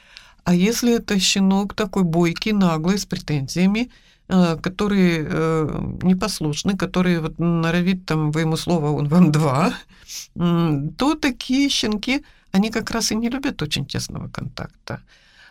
А 0.43 0.53
если 0.53 0.95
это 0.95 1.19
щенок 1.19 1.73
такой 1.73 2.03
бойкий, 2.03 2.53
наглый, 2.53 2.97
с 2.97 3.05
претензиями, 3.05 3.89
Э, 4.29 4.55
которые 4.55 5.27
э, 5.29 5.97
непослушны, 6.01 6.77
которые 6.77 7.19
вот 7.19 7.39
норовит 7.39 8.05
там 8.05 8.31
вы 8.31 8.41
ему 8.41 8.55
слово, 8.55 8.91
он 8.91 9.07
вам 9.07 9.31
два, 9.31 9.73
то 10.97 11.15
такие 11.15 11.69
щенки, 11.69 12.23
они 12.51 12.69
как 12.69 12.91
раз 12.91 13.11
и 13.11 13.15
не 13.15 13.29
любят 13.29 13.61
очень 13.61 13.85
тесного 13.85 14.29
контакта. 14.29 15.01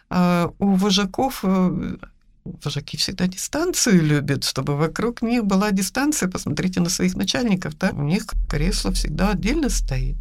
А 0.09 0.51
у 0.59 0.75
вожаков 0.75 1.41
э, 1.45 1.97
вожаки 2.44 2.96
всегда 2.96 3.26
дистанцию 3.26 4.02
любят, 4.02 4.44
чтобы 4.44 4.76
вокруг 4.76 5.22
них 5.22 5.44
была 5.44 5.70
дистанция. 5.70 6.28
Посмотрите 6.28 6.81
на 6.81 6.88
своих 6.88 7.16
начальников, 7.16 7.78
да? 7.78 7.90
у 7.92 8.02
них 8.02 8.26
кресло 8.48 8.92
всегда 8.92 9.31
отдельно 9.31 9.68
стоит. 9.68 10.16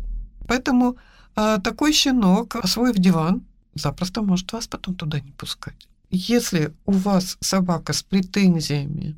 Поэтому 0.48 0.98
а, 1.36 1.60
такой 1.60 1.94
щенок, 1.94 2.56
освоив 2.56 2.96
диван, 2.96 3.44
запросто 3.76 4.22
может 4.22 4.52
вас 4.52 4.68
потом 4.68 4.96
туда 4.96 5.20
не 5.20 5.32
пускать 5.32 5.88
если 6.12 6.74
у 6.86 6.92
вас 6.92 7.38
собака 7.40 7.94
с 7.94 8.04
претензиями, 8.04 9.18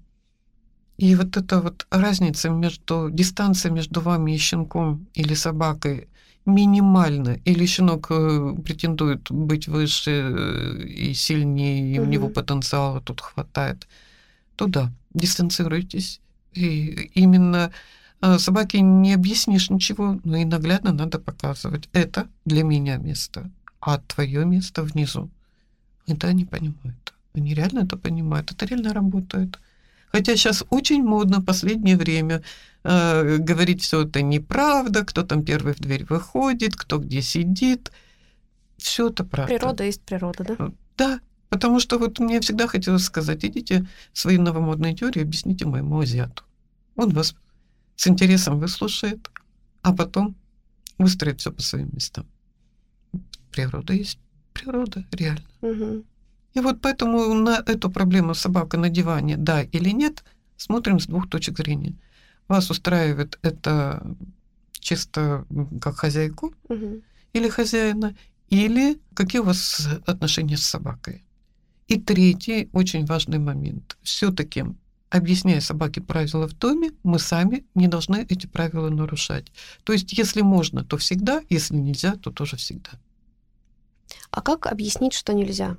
и 0.98 1.16
вот 1.16 1.36
эта 1.36 1.60
вот 1.60 1.88
разница 1.90 2.50
между, 2.50 3.10
дистанция 3.12 3.72
между 3.72 4.00
вами 4.00 4.36
и 4.36 4.38
щенком 4.38 5.08
или 5.16 5.34
собакой 5.34 6.08
минимальна, 6.46 7.40
или 7.46 7.66
щенок 7.66 8.08
э, 8.12 8.56
претендует 8.66 9.32
быть 9.32 9.68
выше 9.68 10.12
э, 10.12 10.84
и 10.88 11.14
сильнее, 11.14 11.96
и 11.96 12.00
угу. 12.00 12.08
у 12.08 12.12
него 12.12 12.30
потенциала 12.30 13.02
тут 13.02 13.22
хватает, 13.22 13.88
то 14.56 14.68
да, 14.68 14.92
дистанцируйтесь. 15.14 16.20
И 16.54 17.10
именно 17.16 17.72
э, 18.22 18.38
собаке 18.40 18.82
не 18.82 19.14
объяснишь 19.14 19.70
ничего, 19.70 20.20
но 20.24 20.38
и 20.38 20.46
наглядно 20.46 20.92
надо 20.92 21.20
показывать. 21.20 21.90
Это 21.94 22.28
для 22.46 22.64
меня 22.64 22.98
место, 22.98 23.50
а 23.80 23.98
твое 23.98 24.46
место 24.46 24.84
внизу. 24.84 25.30
Это 26.08 26.28
они 26.28 26.46
понимают. 26.46 27.14
Они 27.34 27.54
реально 27.54 27.80
это 27.86 27.98
понимают. 27.98 28.52
Это 28.52 28.66
реально 28.66 28.94
работает. 28.94 29.60
Хотя 30.12 30.36
сейчас 30.36 30.64
очень 30.70 31.04
модно 31.04 31.40
в 31.40 31.46
последнее 31.46 31.98
время 31.98 32.44
э, 32.84 33.38
говорить 33.38 33.82
все 33.82 34.04
это 34.04 34.22
неправда, 34.22 35.04
кто 35.06 35.24
там 35.24 35.44
первый 35.44 35.74
в 35.74 35.80
дверь 35.80 36.06
выходит, 36.06 36.76
кто 36.76 37.00
где 37.00 37.22
сидит. 37.22 37.92
Все 38.78 39.10
это 39.10 39.24
правда. 39.24 39.54
Природа 39.54 39.84
есть 39.84 40.02
природа, 40.02 40.44
да? 40.44 40.56
Э, 40.60 40.72
да, 40.98 41.20
потому 41.50 41.80
что 41.80 41.98
вот 41.98 42.20
мне 42.20 42.40
всегда 42.40 42.68
хотелось 42.68 43.04
сказать, 43.04 43.46
идите 43.46 43.88
свои 44.14 44.38
новомодные 44.38 44.96
теории, 44.96 45.22
объясните 45.22 45.66
моему 45.66 46.00
азиату. 46.00 46.44
Он 46.96 47.10
вас 47.10 47.36
с 47.96 48.08
интересом 48.08 48.60
выслушает, 48.60 49.30
а 49.82 49.94
потом 49.94 50.36
выстроит 50.98 51.40
все 51.40 51.52
по 51.52 51.62
своим 51.62 51.90
местам. 51.94 52.26
Природа 53.52 53.94
есть 53.94 54.20
природа, 54.54 55.06
реально. 55.12 55.46
Угу. 55.62 56.04
И 56.54 56.60
вот 56.60 56.82
поэтому 56.82 57.34
на 57.34 57.64
эту 57.66 57.90
проблему 57.90 58.34
собака 58.34 58.78
на 58.78 58.90
диване, 58.90 59.38
да 59.38 59.64
или 59.64 59.90
нет, 59.90 60.24
смотрим 60.58 61.00
с 61.00 61.08
двух 61.08 61.30
точек 61.30 61.58
зрения. 61.58 61.96
Вас 62.48 62.70
устраивает 62.70 63.40
это 63.42 64.16
чисто 64.80 65.46
как 65.82 65.96
хозяйку 65.96 66.54
угу. 66.68 67.02
или 67.34 67.50
хозяина, 67.50 68.16
или 68.50 69.00
какие 69.14 69.42
у 69.42 69.46
вас 69.46 69.88
отношения 70.06 70.58
с 70.58 70.66
собакой. 70.66 71.24
И 71.88 72.00
третий 72.00 72.70
очень 72.74 73.06
важный 73.06 73.40
момент. 73.40 73.98
Все-таки, 74.04 74.66
объясняя 75.10 75.60
собаке 75.62 76.02
правила 76.02 76.48
в 76.48 76.54
доме, 76.54 76.92
мы 77.04 77.20
сами 77.20 77.66
не 77.76 77.88
должны 77.88 78.26
эти 78.30 78.48
правила 78.48 78.90
нарушать. 78.90 79.52
То 79.84 79.94
есть, 79.94 80.14
если 80.14 80.42
можно, 80.42 80.84
то 80.84 80.98
всегда, 80.98 81.42
если 81.50 81.76
нельзя, 81.76 82.16
то 82.16 82.32
тоже 82.32 82.58
всегда. 82.58 82.92
А 84.32 84.42
как 84.42 84.68
объяснить, 84.68 85.14
что 85.14 85.34
нельзя? 85.34 85.78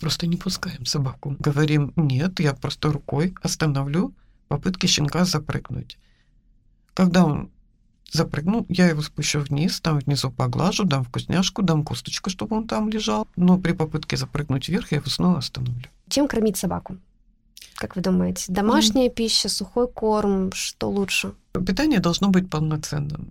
Просто 0.00 0.26
не 0.26 0.36
пускаем 0.36 0.84
собаку. 0.84 1.36
Говорим, 1.38 1.92
нет, 1.96 2.40
я 2.40 2.54
просто 2.54 2.92
рукой 2.92 3.34
остановлю 3.42 4.14
попытки 4.48 4.86
щенка 4.86 5.24
запрыгнуть. 5.24 5.98
Когда 6.94 7.24
он 7.24 7.50
запрыгнул, 8.12 8.66
я 8.68 8.88
его 8.88 9.02
спущу 9.02 9.40
вниз, 9.40 9.80
там 9.80 9.98
внизу 9.98 10.30
поглажу, 10.30 10.84
дам 10.84 11.04
вкусняшку, 11.04 11.62
дам 11.62 11.84
косточку, 11.84 12.30
чтобы 12.30 12.56
он 12.56 12.66
там 12.66 12.88
лежал. 12.88 13.26
Но 13.36 13.58
при 13.58 13.72
попытке 13.72 14.16
запрыгнуть 14.16 14.68
вверх 14.68 14.92
я 14.92 14.98
его 14.98 15.10
снова 15.10 15.38
остановлю. 15.38 15.88
Чем 16.08 16.28
кормить 16.28 16.56
собаку? 16.56 16.96
Как 17.74 17.96
вы 17.96 18.02
думаете, 18.02 18.44
домашняя 18.48 19.08
mm. 19.08 19.14
пища, 19.14 19.48
сухой 19.48 19.88
корм, 19.88 20.50
что 20.52 20.90
лучше? 20.90 21.34
Питание 21.52 22.00
должно 22.00 22.30
быть 22.30 22.48
полноценным. 22.48 23.28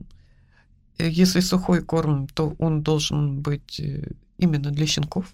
Э, 0.98 1.10
если 1.10 1.40
сухой 1.40 1.82
корм, 1.82 2.28
то 2.28 2.56
он 2.60 2.82
должен 2.82 3.42
быть 3.42 3.80
э, 3.80 4.12
именно 4.38 4.72
для 4.72 4.86
щенков. 4.86 5.34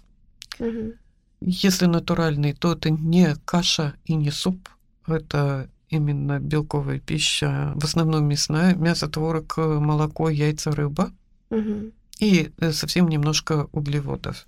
Угу. 0.58 0.94
Если 1.40 1.86
натуральный, 1.86 2.54
то 2.54 2.72
это 2.72 2.90
не 2.90 3.34
каша 3.44 3.94
и 4.04 4.14
не 4.14 4.30
суп, 4.30 4.68
это 5.06 5.68
именно 5.92 6.40
белковая 6.40 6.98
пища, 6.98 7.72
в 7.76 7.84
основном 7.84 8.24
мясная, 8.24 8.74
мясо, 8.74 9.08
творог, 9.08 9.56
молоко, 9.58 10.30
яйца, 10.30 10.72
рыба. 10.72 11.12
Угу. 11.50 11.92
И 12.20 12.50
э, 12.58 12.72
совсем 12.72 13.08
немножко 13.08 13.68
углеводов. 13.72 14.46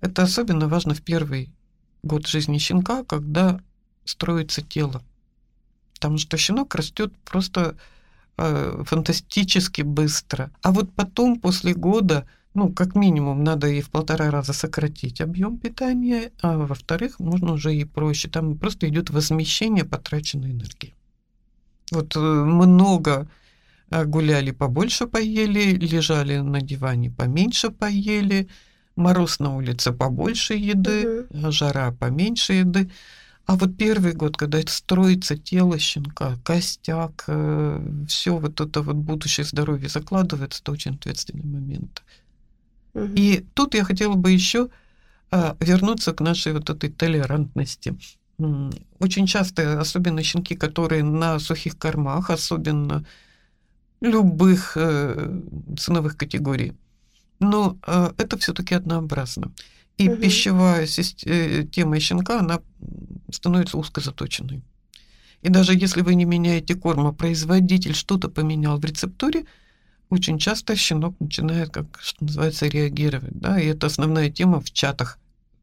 Это 0.00 0.22
особенно 0.22 0.66
важно 0.66 0.94
в 0.94 1.02
первый 1.02 1.50
год 2.02 2.26
жизни 2.26 2.58
щенка, 2.58 3.04
когда 3.04 3.60
строится 4.04 4.62
тело. 4.62 5.02
Потому 5.94 6.16
что 6.16 6.38
щенок 6.38 6.74
растет 6.74 7.12
просто 7.24 7.76
э, 8.38 8.82
фантастически 8.86 9.82
быстро. 9.82 10.50
А 10.62 10.72
вот 10.72 10.90
потом, 10.94 11.38
после 11.38 11.74
года, 11.74 12.26
ну, 12.54 12.72
как 12.72 12.94
минимум, 12.94 13.44
надо 13.44 13.68
и 13.68 13.80
в 13.80 13.90
полтора 13.90 14.30
раза 14.30 14.52
сократить 14.52 15.20
объем 15.20 15.58
питания, 15.58 16.32
а 16.42 16.56
во-вторых, 16.56 17.20
можно 17.20 17.52
уже 17.52 17.74
и 17.74 17.84
проще. 17.84 18.28
Там 18.28 18.56
просто 18.58 18.88
идет 18.88 19.10
возмещение 19.10 19.84
потраченной 19.84 20.52
энергии. 20.52 20.94
Вот 21.90 22.16
э, 22.16 22.20
много 22.20 23.28
э, 23.90 24.04
гуляли, 24.04 24.50
побольше 24.50 25.06
поели, 25.06 25.74
лежали 25.74 26.38
на 26.38 26.60
диване, 26.60 27.10
поменьше 27.10 27.70
поели, 27.70 28.48
мороз 28.96 29.38
на 29.38 29.56
улице, 29.56 29.92
побольше 29.92 30.54
еды, 30.54 31.26
угу. 31.30 31.52
жара, 31.52 31.92
поменьше 31.92 32.54
еды. 32.54 32.90
А 33.46 33.56
вот 33.56 33.78
первый 33.78 34.12
год, 34.12 34.36
когда 34.36 34.58
это 34.58 34.70
строится 34.70 35.38
тело 35.38 35.78
щенка, 35.78 36.36
костяк, 36.44 37.24
э, 37.28 38.04
все 38.06 38.36
вот 38.36 38.60
это 38.60 38.82
вот 38.82 38.96
будущее 38.96 39.44
здоровье 39.44 39.88
закладывается, 39.88 40.60
это 40.60 40.72
очень 40.72 40.94
ответственный 40.96 41.46
момент. 41.46 42.02
Угу. 42.94 43.12
И 43.14 43.44
тут 43.54 43.74
я 43.74 43.84
хотела 43.84 44.14
бы 44.14 44.30
еще 44.30 44.68
а, 45.30 45.56
вернуться 45.60 46.12
к 46.12 46.20
нашей 46.20 46.52
вот 46.52 46.70
этой 46.70 46.90
толерантности. 46.90 47.96
Очень 49.00 49.26
часто, 49.26 49.80
особенно 49.80 50.22
щенки, 50.22 50.54
которые 50.54 51.02
на 51.02 51.38
сухих 51.38 51.76
кормах, 51.76 52.30
особенно 52.30 53.04
любых 54.00 54.76
э, 54.76 55.40
ценовых 55.76 56.16
категорий, 56.16 56.74
но 57.40 57.76
э, 57.84 58.12
это 58.16 58.38
все-таки 58.38 58.76
однообразно. 58.76 59.52
И 59.96 60.08
угу. 60.08 60.22
пищевая 60.22 60.86
система 60.86 61.96
э, 61.96 62.00
щенка, 62.00 62.38
она 62.38 62.60
становится 63.30 63.76
узкозаточенной. 63.76 64.62
И 65.42 65.48
даже 65.48 65.74
если 65.74 66.02
вы 66.02 66.14
не 66.14 66.24
меняете 66.24 66.74
корм, 66.74 67.06
а 67.06 67.12
производитель 67.12 67.94
что-то 67.94 68.28
поменял 68.28 68.78
в 68.78 68.84
рецептуре, 68.84 69.44
очень 70.10 70.38
часто 70.38 70.76
щенок 70.76 71.14
начинает, 71.20 71.70
как 71.70 71.98
что 72.00 72.24
называется, 72.24 72.66
реагировать. 72.66 73.38
Да? 73.38 73.60
И 73.60 73.66
это 73.66 73.86
основная 73.86 74.30
тема 74.30 74.60
в 74.60 74.70
чатах 74.72 75.18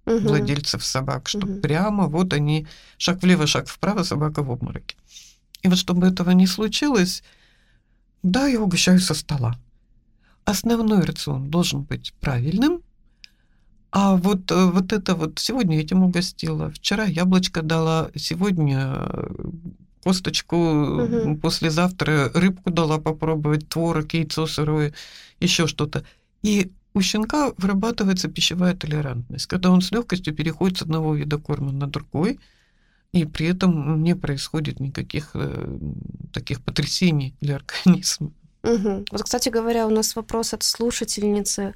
угу. 0.05 0.19
владельцев 0.19 0.84
собак, 0.84 1.27
что 1.27 1.45
угу. 1.45 1.62
прямо 1.62 2.08
вот 2.08 2.34
они, 2.34 2.67
шаг 2.97 3.21
влево, 3.21 3.47
шаг 3.47 3.67
вправо, 3.67 4.03
собака 4.03 4.43
в 4.43 4.51
обмороке. 4.51 4.95
И 5.63 5.67
вот 5.67 5.77
чтобы 5.77 6.08
этого 6.08 6.31
не 6.31 6.47
случилось, 6.47 7.23
да, 8.23 8.47
я 8.47 8.60
угощаю 8.60 8.99
со 8.99 9.13
стола. 9.13 9.58
Основной 10.45 11.01
рацион 11.01 11.49
должен 11.49 11.81
быть 11.81 12.13
правильным, 12.19 12.81
а 13.91 14.15
вот, 14.15 14.51
э, 14.51 14.65
вот 14.71 14.93
это 14.93 15.15
вот 15.15 15.39
сегодня 15.39 15.79
этим 15.79 16.03
угостила, 16.03 16.69
вчера 16.69 17.05
яблочко 17.05 17.62
дала, 17.62 18.12
сегодня 18.15 18.93
э, 18.93 19.27
косточку, 20.06 20.56
угу. 20.56 21.36
послезавтра 21.38 22.32
рыбку 22.34 22.70
дала 22.70 23.00
попробовать, 23.00 23.68
творог, 23.68 24.13
яйцо 24.13 24.46
сырое, 24.46 24.94
еще 25.39 25.65
что-то. 25.65 26.04
И 26.44 26.72
у 26.94 27.02
щенка 27.02 27.54
вырабатывается 27.58 28.28
пищевая 28.28 28.76
толерантность, 28.76 29.48
когда 29.48 29.72
он 29.72 29.82
с 29.82 29.91
легкостью 29.91 30.36
переходит 30.36 30.78
с 30.78 30.82
одного 30.84 31.15
вида 31.15 31.39
корма 31.39 31.72
на 31.72 31.88
другой, 31.88 32.39
и 33.13 33.26
при 33.26 33.48
этом 33.48 34.04
не 34.04 34.15
происходит 34.15 34.80
никаких 34.80 35.32
э, 35.34 35.78
таких 36.32 36.62
потрясений 36.62 37.34
для 37.41 37.56
организма. 37.56 38.32
Угу. 38.63 39.06
Вот, 39.12 39.24
кстати 39.24 39.50
говоря, 39.50 39.88
у 39.88 39.89
нас 39.89 40.15
вопрос 40.15 40.54
от 40.54 40.62
слушательницы 40.63 41.74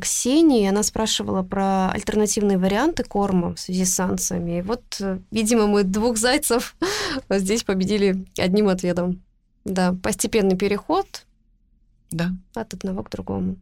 Ксении. 0.00 0.68
Она 0.68 0.82
спрашивала 0.82 1.42
про 1.42 1.90
альтернативные 1.90 2.58
варианты 2.58 3.04
корма 3.04 3.54
в 3.54 3.60
связи 3.60 3.84
с 3.84 3.94
санкциями. 3.94 4.58
И 4.58 4.62
вот, 4.62 4.82
э, 5.00 5.18
видимо, 5.30 5.66
мы 5.66 5.84
двух 5.84 6.18
зайцев 6.18 6.76
здесь 7.30 7.64
победили 7.64 8.24
одним 8.38 8.68
ответом. 8.68 9.22
Да, 9.64 9.94
постепенный 10.02 10.56
переход 10.56 11.24
да. 12.10 12.30
от 12.54 12.74
одного 12.74 13.02
к 13.02 13.10
другому. 13.10 13.56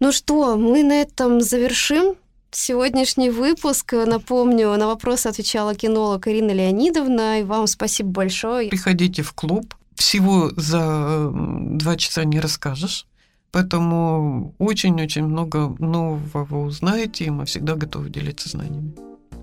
Ну 0.00 0.12
что, 0.12 0.56
мы 0.56 0.82
на 0.82 1.00
этом 1.00 1.40
завершим 1.40 2.16
сегодняшний 2.50 3.30
выпуск. 3.30 3.92
Напомню, 3.92 4.76
на 4.76 4.86
вопросы 4.86 5.28
отвечала 5.28 5.74
кинолог 5.74 6.26
Ирина 6.28 6.50
Леонидовна. 6.50 7.40
И 7.40 7.44
вам 7.44 7.66
спасибо 7.66 8.10
большое. 8.10 8.68
Приходите 8.68 9.22
в 9.22 9.32
клуб 9.32 9.74
всего 9.94 10.50
за 10.56 11.30
два 11.32 11.96
часа 11.96 12.24
не 12.24 12.40
расскажешь. 12.40 13.06
Поэтому 13.54 14.52
очень-очень 14.58 15.22
много 15.22 15.76
нового 15.78 16.66
узнаете, 16.66 17.26
и 17.26 17.30
мы 17.30 17.46
всегда 17.46 17.76
готовы 17.76 18.10
делиться 18.10 18.48
знаниями. 18.48 18.92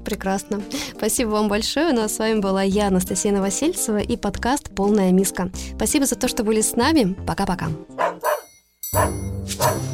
Прекрасно. 0.03 0.61
Спасибо 0.97 1.29
вам 1.29 1.47
большое. 1.47 1.93
Ну 1.93 2.01
а 2.01 2.09
с 2.09 2.19
вами 2.19 2.41
была 2.41 2.61
я, 2.61 2.87
Анастасия 2.87 3.31
Новосельцева, 3.31 3.99
и 3.99 4.17
подкаст 4.17 4.75
«Полная 4.75 5.13
миска». 5.13 5.49
Спасибо 5.77 6.05
за 6.05 6.15
то, 6.15 6.27
что 6.27 6.43
были 6.43 6.59
с 6.59 6.75
нами. 6.75 7.15
Пока-пока. 7.25 7.69
thank 8.93 9.81
you 9.83 9.90